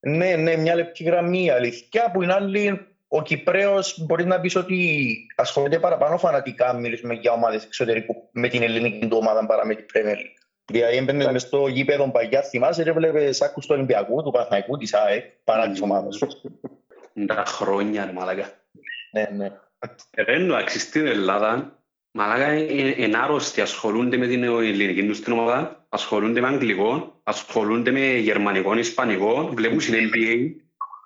Ναι, 0.00 0.36
ναι, 0.36 0.56
μια 0.56 0.74
λεπτή 0.74 1.02
γραμμή 1.02 1.50
αλήθεια. 1.50 2.10
Που 2.10 2.22
είναι 2.22 2.32
άλλη, 2.32 2.86
ο 3.08 3.22
Κυπρέος 3.22 4.04
μπορεί 4.06 4.24
να 4.24 4.40
πεις 4.40 4.56
ότι 4.56 5.16
ασχολείται 5.36 5.78
παραπάνω 5.78 6.18
φανατικά, 6.18 6.72
μιλήσουμε 6.72 7.14
για 7.14 7.32
ομάδες 7.32 7.64
εξωτερικού 7.64 8.28
με 8.32 8.48
την 8.48 8.62
ελληνική 8.62 9.08
του 9.08 9.16
ομάδα 9.20 9.46
παρά 9.46 9.66
με 9.66 9.74
την 9.74 9.86
Premier 9.94 10.16
League. 10.16 10.38
Δηλαδή 10.64 10.96
έμπαινες 10.96 11.26
μες 11.26 11.42
στο 11.42 11.66
γήπεδο 11.66 12.10
παγιά, 12.10 12.42
θυμάσαι 12.42 12.82
και 12.82 12.92
βλέπεις 12.92 13.42
άκους 13.42 13.66
του 13.66 13.74
Ολυμπιακού, 13.74 14.22
του 14.22 14.30
Παναθηναϊκού, 14.30 14.76
της 14.76 14.94
ΑΕΚ, 14.94 15.24
παρά 15.44 15.68
της 15.70 15.80
ομάδας 15.80 16.16
σου. 16.16 16.28
Τα 17.26 17.44
χρόνια, 17.46 18.04
ρε 18.04 18.12
μαλάκα. 18.12 18.50
Ναι, 19.12 19.28
ναι. 19.36 19.52
Εντάξει, 20.14 20.78
στην 20.78 21.06
Ελλάδα, 21.06 21.78
μαλάκα 22.10 22.52
είναι 22.54 23.18
άρρωστοι, 23.18 23.60
ασχολούνται 23.60 24.16
με 24.16 24.26
την 24.26 24.42
ελληνική 24.42 25.06
τους 25.06 25.20
την 25.20 25.32
ομάδα, 25.32 25.79
ασχολούνται 25.90 26.40
με 26.40 26.46
αγγλικό, 26.46 27.20
ασχολούνται 27.22 27.90
με 27.90 28.16
γερμανικό, 28.16 28.78
ισπανικό, 28.78 29.50
βλέπουν 29.54 29.80
στην 29.80 29.94
NBA. 29.94 30.36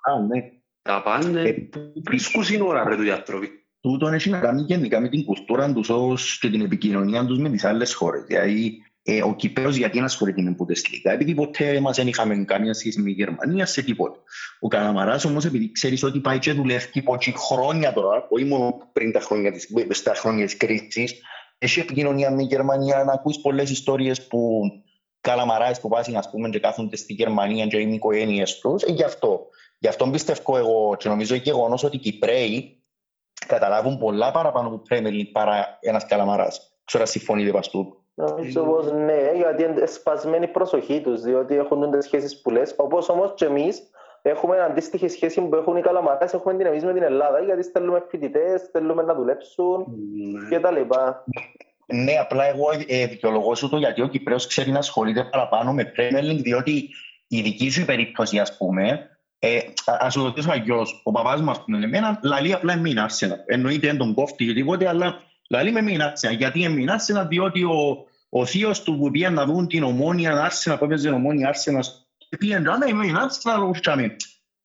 Α, 0.03 0.21
ναι. 0.27 0.51
Τα 0.83 1.03
πάνε, 1.03 1.53
πού 1.53 1.93
βρίσκουν 2.05 2.45
την 2.45 2.61
ώρα, 2.61 2.89
ρε, 2.89 2.97
του 2.97 3.03
διατρόποι. 3.03 3.49
Τούτον 3.81 4.15
έχει 4.15 4.31
να 4.31 4.39
κάνει 4.39 4.63
γενικά 4.63 5.01
με 5.01 5.09
την 5.09 5.25
κουλτούρα 5.25 5.73
τους 5.73 6.39
και 6.39 6.51
την 6.51 6.61
επικοινωνία 6.61 7.27
τους 7.27 7.39
με 7.39 7.51
τις 7.51 7.65
άλλες 7.65 7.95
χώρες. 7.95 8.25
Δηλαδή, 8.25 8.83
ε, 9.03 9.23
ο 9.23 9.35
Κυπρέος 9.35 9.77
γιατί 9.77 9.99
να 9.99 10.05
ασχολείται 10.05 10.43
με 10.43 10.57
Bundesliga, 10.59 11.11
επειδή 11.13 11.35
ποτέ 11.35 11.81
μας 11.81 11.97
δεν 11.97 12.07
είχαμε 12.07 12.45
καμία 12.45 12.75
σχέση 12.75 13.01
με 13.01 13.11
Γερμανία 13.11 13.67
σε 13.67 13.83
τίποτα. 13.83 14.19
Ο 14.61 14.69
Καλαμαράς 14.69 15.25
όμως 15.25 15.45
επειδή 15.45 15.73
ξέρεις 15.73 16.03
ότι 16.03 16.21
πάει 16.21 16.39
και 16.39 16.53
δουλεύει 16.53 16.99
από 16.99 17.19
χρόνια 17.37 17.93
τώρα, 17.93 18.27
όχι 18.31 18.45
μόνο 18.45 18.91
πριν 18.93 19.13
τα 19.13 19.21
χρόνια 19.21 19.53
της, 19.53 19.69
στα 19.91 20.15
χρόνια 20.15 20.45
της 20.45 20.57
κρίσης, 20.57 21.21
έχει 21.65 21.81
επικοινωνία 21.81 22.31
με 22.31 22.43
Γερμανία, 22.43 23.05
να 23.05 23.13
ακούεις 23.13 23.41
πολλές 23.41 23.71
ιστορίες 23.71 24.27
που 24.27 24.61
Καλαμαράες 25.21 25.81
που 25.81 25.89
πάσουν 25.89 26.17
ας 26.17 26.31
πούμε 26.31 26.49
και 26.49 26.61
κάθονται 26.61 26.97
στη 26.97 27.13
Γερμανία 27.13 27.67
και 27.67 27.77
είναι 27.77 27.95
οικογένειες 27.95 28.59
τους, 28.59 28.83
ε, 28.83 28.93
γι' 28.93 29.03
αυτό. 29.03 29.47
Γι' 29.79 29.89
αυτό 29.89 30.07
πιστεύω 30.07 30.57
εγώ 30.57 30.97
και 30.97 31.09
νομίζω 31.09 31.35
γεγονός 31.35 31.85
ότι 31.85 31.97
οι 31.97 31.99
Κυπρέοι 31.99 32.83
καταλάβουν 33.47 33.99
πολλά 33.99 34.31
παραπάνω 34.31 34.69
από 34.69 34.83
Premier 34.91 35.25
παρά 35.33 35.79
ένας 35.81 36.07
Καλαμαράς. 36.07 36.79
Ξέρω 36.85 37.07
συμφωνείτε 37.07 37.51
παστού. 37.51 38.05
Νομίζω 38.15 38.65
πως 38.65 38.93
ναι, 38.93 39.33
γιατί 39.37 39.63
είναι 39.63 39.87
σπασμένη 39.87 40.45
η 40.45 40.49
προσοχή 40.49 41.01
τους, 41.01 41.21
διότι 41.21 41.55
έχουν 41.55 41.91
τις 41.91 42.05
σχέσεις 42.05 42.41
που 42.41 42.51
λες. 42.51 42.75
Όπως 42.77 43.09
όμως 43.09 43.33
και 43.35 43.45
εμείς 43.45 43.91
έχουμε 44.29 44.61
αντίστοιχη 44.61 45.09
σχέση 45.09 45.41
που 45.41 45.57
έχουν 45.57 45.77
οι 45.77 45.81
καλαμαράς, 45.81 46.33
έχουμε 46.33 46.55
την 46.55 46.67
εμείς 46.67 46.85
με 46.85 46.93
την 46.93 47.03
Ελλάδα, 47.03 47.41
γιατί 47.41 47.63
στέλνουμε 47.63 48.05
φοιτητές, 48.09 48.69
θέλουμε 48.73 49.03
να 49.03 49.15
δουλέψουν 49.15 49.87
ναι. 50.49 50.57
κτλ. 50.57 50.81
Ναι, 51.87 52.13
απλά 52.21 52.45
εγώ 52.45 52.65
ε, 52.87 53.07
δικαιολογώ 53.07 53.55
σου 53.55 53.69
το 53.69 53.77
γιατί 53.77 54.03
ο 54.03 54.07
Κυπρέος 54.07 54.47
ξέρει 54.47 54.71
να 54.71 54.79
ασχολείται 54.79 55.25
παραπάνω 55.25 55.73
με 55.73 55.93
Premier 55.97 56.31
League, 56.31 56.43
διότι 56.43 56.89
η 57.29 57.41
δική 57.41 57.71
σου 57.71 57.85
περίπτωση, 57.85 58.39
ας 58.39 58.57
πούμε, 58.57 59.09
ε, 59.39 59.59
ας 59.85 60.15
το 60.15 60.23
ρωτήσω 60.23 60.51
αγιώς, 60.51 61.01
ο 61.05 61.11
παπάς 61.11 61.41
μου, 61.41 61.51
ας 61.51 61.65
πούμε, 61.65 61.85
εμένα, 61.85 62.21
λαλεί 62.23 62.53
απλά 62.53 62.73
εμείνα, 62.73 63.11
εννοείται 63.47 63.87
δεν 63.87 63.97
τον 63.97 64.15
κόφτει 64.15 64.47
και 64.47 64.53
τίποτε, 64.53 64.89
αλλά 64.89 65.19
Δηλαδή 65.47 65.71
με 65.71 65.83
μην 65.83 66.03
Άρσενα. 66.03 66.33
Γιατί 66.33 66.69
με 66.69 66.93
Άρσενα, 66.93 67.25
διότι 67.25 67.65
ο, 67.65 68.07
ο 68.29 68.45
θείος 68.47 68.83
του 68.83 68.99
που 68.99 69.11
πήγαν 69.11 69.35
να 69.35 69.45
δουν 69.47 69.67
την 69.67 69.83
ομόνια 69.83 70.43
Άρσενα, 70.45 70.79
που 70.79 70.85
έπαιζε 70.85 71.11
ομόνια 71.11 71.49
Άρσενα, 71.49 71.81
πήγαν 72.37 72.63
να 72.63 72.79
με 72.79 72.93
μην 72.93 73.17
Άρσενα, 73.17 73.57
λόγω 73.57 73.71
τσάμε. 73.81 74.17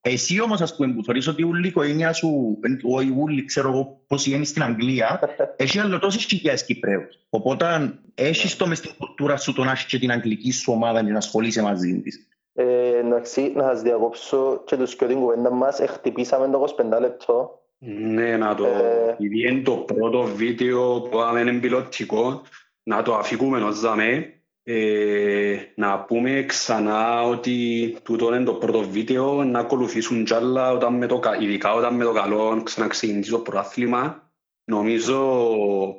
Εσύ 0.01 0.41
όμως, 0.41 0.61
ας 0.61 0.75
πούμε, 0.75 0.93
που 0.93 1.03
θεωρείς 1.03 1.27
ότι 1.27 1.43
ούλη 1.43 1.65
η 1.65 1.69
οικογένεια 1.69 2.13
σου, 2.13 2.59
όχι 2.83 3.13
ούλη, 3.17 3.45
ξέρω 3.45 3.69
εγώ 3.69 4.01
πώς 4.07 4.25
είναι 4.25 4.43
στην 4.43 4.63
Αγγλία, 4.63 5.19
έχει 5.55 5.79
άλλο 5.79 5.99
τόσες 5.99 6.23
χιλιάδες 6.23 6.65
Κυπρέους. 6.65 7.19
Οπότε 7.29 7.93
έχεις 8.15 8.55
το 8.55 8.67
μες 8.67 8.77
στην 8.77 8.91
κουλτούρα 8.97 9.37
σου 9.37 9.53
το 9.53 9.63
να 9.63 9.71
έχεις 9.71 9.85
και 9.85 9.99
την 9.99 10.11
αγγλική 10.11 10.51
σου 10.51 10.73
ομάδα 10.73 11.03
και 11.03 11.11
να 11.11 11.17
ασχολείσαι 11.17 11.61
μαζί 11.61 12.01
της. 12.01 12.27
Ε, 12.53 12.97
εντάξει, 12.97 13.51
να 13.55 13.63
σας 13.63 13.81
διακόψω 13.81 14.63
και 14.65 14.77
τους 14.77 14.95
και 14.95 15.05
την 15.05 15.19
κουβέντα 15.19 15.51
μας, 15.51 15.79
χτυπήσαμε 15.87 16.47
το 16.47 16.75
25 16.77 16.99
λεπτό 16.99 17.59
ναι, 17.79 18.37
να 18.37 18.55
το... 18.55 18.65
Ε... 18.65 19.15
είναι 19.19 19.61
το 19.61 19.71
πρώτο 19.71 20.23
βίντεο 20.23 21.01
που 21.01 21.17
είναι 21.39 21.59
πιλωτικό, 21.59 22.41
να 22.83 23.01
το 23.01 23.15
αφήκουμε 23.15 23.61
ως 23.61 23.79
δαμε. 23.79 24.33
Ε, 24.71 25.71
να 25.75 25.99
πούμε 25.99 26.43
ξανά 26.47 27.21
ότι 27.21 27.97
τούτο 28.03 28.35
είναι 28.35 28.43
το 28.43 28.53
πρώτο 28.53 28.81
βίντεο, 28.81 29.43
να 29.43 29.59
ακολουθήσουν 29.59 30.23
κι 30.23 30.33
άλλα, 30.33 30.71
όταν 30.71 30.93
με 30.93 31.05
το, 31.05 31.21
ειδικά 31.39 31.73
όταν 31.73 31.95
με 31.95 32.03
το 32.03 32.11
καλό 32.11 32.61
ξαναξεκινήσει 32.63 33.31
το 33.31 33.39
πρωτάθλημα. 33.39 34.31
Νομίζω 34.63 35.43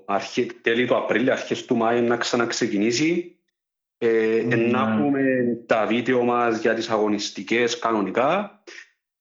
αρχή, 0.06 0.46
τέλη 0.46 0.86
του 0.86 0.96
Απρίλη, 0.96 1.30
αρχές 1.30 1.64
του 1.64 1.76
Μάη 1.76 2.00
να 2.00 2.16
ξαναξεκινήσει. 2.16 3.38
Ε, 3.98 4.42
mm. 4.42 4.70
Να 4.70 4.96
πούμε 4.96 5.22
τα 5.66 5.86
βίντεο 5.86 6.22
μας 6.22 6.60
για 6.60 6.74
τις 6.74 6.90
αγωνιστικές 6.90 7.78
κανονικά. 7.78 8.62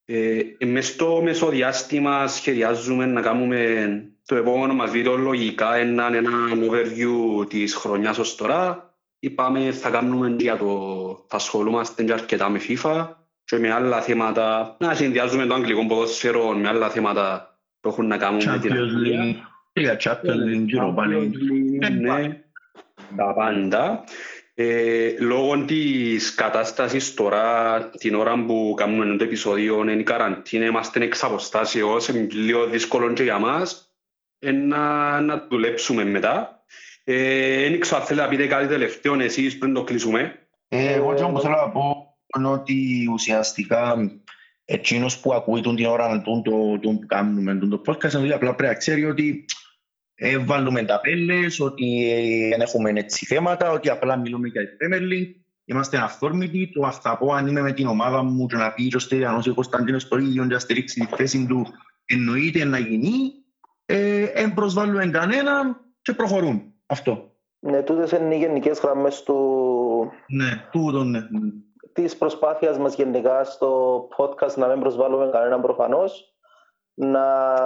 Ε, 0.06 0.42
μες 0.66 0.88
στο 0.88 1.22
μεσοδιάστημα 1.24 2.28
σχεδιάζουμε 2.28 3.06
να 3.06 3.22
κάνουμε 3.22 3.90
το 4.26 4.36
επόμενο 4.36 4.74
μας 4.74 4.92
βίντεο 4.92 5.16
λογικά 5.16 5.76
ένα, 5.76 6.16
ένα 6.16 6.32
overview 6.54 7.50
της 7.50 7.76
χρονιάς 7.76 8.18
ως 8.18 8.36
τώρα. 8.36 8.89
Είπαμε 9.20 9.72
θα 9.72 9.90
κάνουμε 9.90 10.36
για 10.38 10.58
το, 10.58 11.26
θα 11.28 11.36
ασχολούμαστε 11.36 12.04
και 12.04 12.14
αρκετά 12.14 12.50
με 12.50 12.60
FIFA 12.68 13.08
και 13.44 13.58
με 13.58 13.72
άλλα 13.72 14.02
θέματα, 14.02 14.76
να 14.80 14.94
συνδυάζουμε 14.94 15.46
το 15.46 15.54
αγγλικό 15.54 15.86
ποδόσφαιρο 15.86 16.52
με 16.52 16.68
άλλα 16.68 16.90
θέματα 16.90 17.58
που 17.80 17.90
έχουν 17.90 18.08
να 18.08 18.18
κάνουν 18.18 18.50
με 18.50 18.60
την 18.60 18.74
Αγγλία. 18.74 19.48
Champions 19.80 20.26
League, 20.26 20.76
Europa 20.76 21.04
League. 21.04 21.32
Ναι, 22.00 22.42
τα 23.16 23.34
πάντα. 23.34 24.04
Ε, 24.54 25.16
λόγω 25.20 25.66
τη 25.66 26.16
κατάσταση 26.36 27.16
τώρα, 27.16 27.80
την 27.90 28.16
ώρα 28.16 28.44
που 28.46 28.74
κάνουμε 28.78 29.18
το 29.18 29.24
επεισόδιο, 29.24 29.82
είναι 29.82 29.92
η 29.92 30.04
καραντίνα, 30.04 30.66
είμαστε 30.66 31.04
εξ 31.04 31.24
αποστάσεω, 31.24 31.98
είναι 32.10 32.28
λίγο 32.32 32.66
δύσκολο 32.66 33.14
και 33.14 33.24
για 33.24 33.40
μα 33.40 33.68
ε, 34.40 34.52
να, 34.52 35.22
να 35.22 35.48
δουλέψουμε 35.50 36.04
μετά. 36.04 36.59
Ε, 37.04 37.70
δεν 37.70 37.80
ξέρω 37.80 38.02
αν 38.02 38.08
θέλετε 38.08 38.26
να 38.26 38.32
πείτε 38.32 38.48
κάτι 38.48 38.68
τελευταίο 38.68 39.20
εσείς 39.20 39.58
πριν 39.58 39.74
το 39.74 39.84
κλείσουμε. 39.84 40.48
Ε, 40.68 40.94
εγώ 40.94 41.14
και 41.14 41.24
όμως 41.24 41.42
θέλω 41.42 41.56
να 41.56 41.70
πω 41.70 42.18
ότι 42.44 43.10
ουσιαστικά 43.12 43.96
εκείνος 44.66 45.20
που 45.20 45.34
ακούει 45.34 45.62
την 45.62 45.86
ώρα 45.86 46.22
του 46.22 46.42
το, 46.46 46.80
το, 46.80 46.90
που 46.90 47.06
κάνουμε 47.08 47.56
το 47.56 47.82
podcast, 47.86 48.16
απλά 48.16 48.38
πρέπει 48.38 48.64
να 48.64 48.74
ξέρει 48.74 49.06
ότι 49.06 49.46
ε, 50.16 50.38
βάλουμε 50.38 50.84
ταπέλες, 50.84 51.60
ότι 51.60 52.12
ε, 52.12 52.50
δεν 52.50 52.62
έχουμε 52.62 52.90
έτσι 52.90 53.26
θέματα, 53.26 53.72
ότι 53.72 53.90
απλά 53.90 54.18
μιλούμε 54.18 54.48
για 54.48 54.62
την 54.68 54.78
Premier 54.82 55.14
League. 55.14 55.34
Είμαστε 55.66 55.98
αυθόρμητοι, 55.98 56.72
το 56.74 56.92
θα 56.92 57.18
πω 57.18 57.34
αν 57.34 57.48
είμαι 57.48 57.62
με 57.62 57.72
την 57.72 57.88
ομάδα 57.88 58.24
μου 58.24 58.46
και 58.46 58.56
να 58.56 58.74
πει 58.74 58.96
ο 58.96 59.00
Στέλιανος 59.00 59.48
ο 59.48 59.54
Κωνσταντίνος 59.54 60.08
το 60.08 60.18
ίδιο 60.18 60.48
και 60.48 60.54
να 60.54 60.60
στηρίξει 60.60 61.00
τη 61.00 61.16
θέση 61.16 61.46
του 61.46 61.68
εννοείται 62.06 62.64
να 62.64 62.78
γίνει, 62.80 63.32
δεν 63.86 64.50
ε, 64.50 64.52
προσβάλλουμε 64.56 65.08
κανέναν 65.08 65.78
και 66.02 66.14
προχωρούν. 66.14 66.74
Αυτό. 66.92 67.32
Ναι, 67.60 67.82
τούτες 67.82 68.12
είναι 68.12 68.36
οι 68.36 68.38
γενικές 68.38 68.80
γραμμές 68.80 69.24
του... 69.24 70.12
Ναι, 70.28 70.68
τούτο 70.72 71.04
ναι. 71.04 71.20
Της 71.94 72.18
προσπάθειας 72.18 72.78
μας 72.78 72.96
γενικά 72.96 73.44
στο 73.44 74.08
podcast 74.18 74.54
να 74.56 74.68
μην 74.68 74.80
προσβάλλουμε 74.80 75.30
κανέναν 75.32 75.62
προφανώς 75.62 76.34
να 76.94 77.24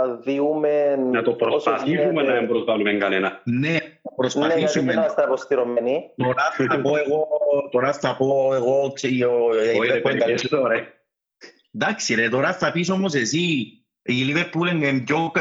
διούμε... 0.07 0.95
Να 1.11 1.21
το 1.21 1.33
προσπαθήσουμε 1.33 2.23
να 2.23 2.33
μην 2.33 2.47
προσβάλλουμε 2.47 2.93
κανένα. 2.93 3.41
Ναι, 3.43 3.77
προσπαθήσουμε. 4.15 4.55
Ναι, 4.55 4.59
γιατί 4.59 4.79
δεν 4.79 4.93
είμαστε 4.93 5.23
αποστηρωμένοι. 5.23 6.11
Τώρα 6.15 6.51
θα 6.67 6.81
πω 6.81 6.97
εγώ, 6.97 7.27
τώρα 7.71 7.93
θα 7.93 8.15
πω 8.15 8.53
εγώ, 8.53 8.93
Εντάξει 11.75 12.15
ρε, 12.15 12.29
τώρα 12.29 12.53
θα 12.53 12.71
πεις 12.71 12.89
όμως 12.89 13.13
εσύ 13.13 13.37
Η 14.05 14.13
Λίβερπουλ 14.13 14.67
είναι 14.67 14.99
πιο... 14.99 15.31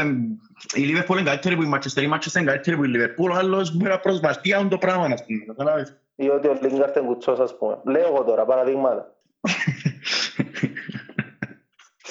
Η 0.75 0.81
Λίβερπουλ 0.81 1.19
είναι 1.19 1.29
καλύτερη 1.29 1.57
που 1.57 1.63
η 1.63 1.71
Manchester, 1.75 2.03
η 2.03 2.11
Manchester 2.13 2.37
είναι 2.37 2.51
καλύτερη 2.51 2.77
που 2.77 2.85
η 2.85 2.89
Λίβερπουλ, 2.89 3.31
ο 3.31 3.35
άλλος 3.35 3.77
μπορεί 3.77 3.91
να 3.91 3.99
προσβαστεί 3.99 4.53
αν 4.53 4.69
το 4.69 4.79
πράγμα, 4.79 5.05
ας 5.05 5.25
πούμε, 5.25 5.45
καταλάβεις. 5.47 5.97
Ή 6.15 6.29
ότι 6.29 6.49
ο 6.49 6.59
Λίγκαρτ 6.63 6.97
είναι 6.97 7.07
κουτσός, 7.07 7.39
ας 7.39 7.57
πούμε. 7.57 7.79
Λέω 7.85 8.07
εγώ 8.07 8.25
τώρα, 8.25 8.45
παραδείγματα. 8.45 9.17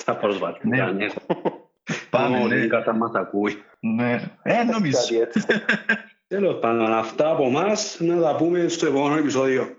Θα 0.03 0.15
προσβάλλει. 0.15 0.57
Ναι. 0.61 0.77
Πάμε, 2.09 2.39
Ο 2.39 2.47
ναι. 2.47 2.55
Λίγκαρτ 2.55 2.83
θα 2.85 2.93
μας 2.93 3.11
ακούει. 3.13 3.63
Ναι. 3.79 4.21
Ε, 4.43 4.63
νομίζω. 4.63 4.97
Κάτι 4.97 5.19
έτσι. 5.19 5.41
Τέλος 6.27 6.59
πάντων, 6.59 6.93
αυτά 6.93 7.29
από 7.29 7.43
εμάς, 7.43 7.97
να 7.99 8.21
τα 8.21 8.35
πούμε 8.35 8.67
στο 8.67 8.85
επόμενο 8.85 9.17
επεισόδιο. 9.17 9.75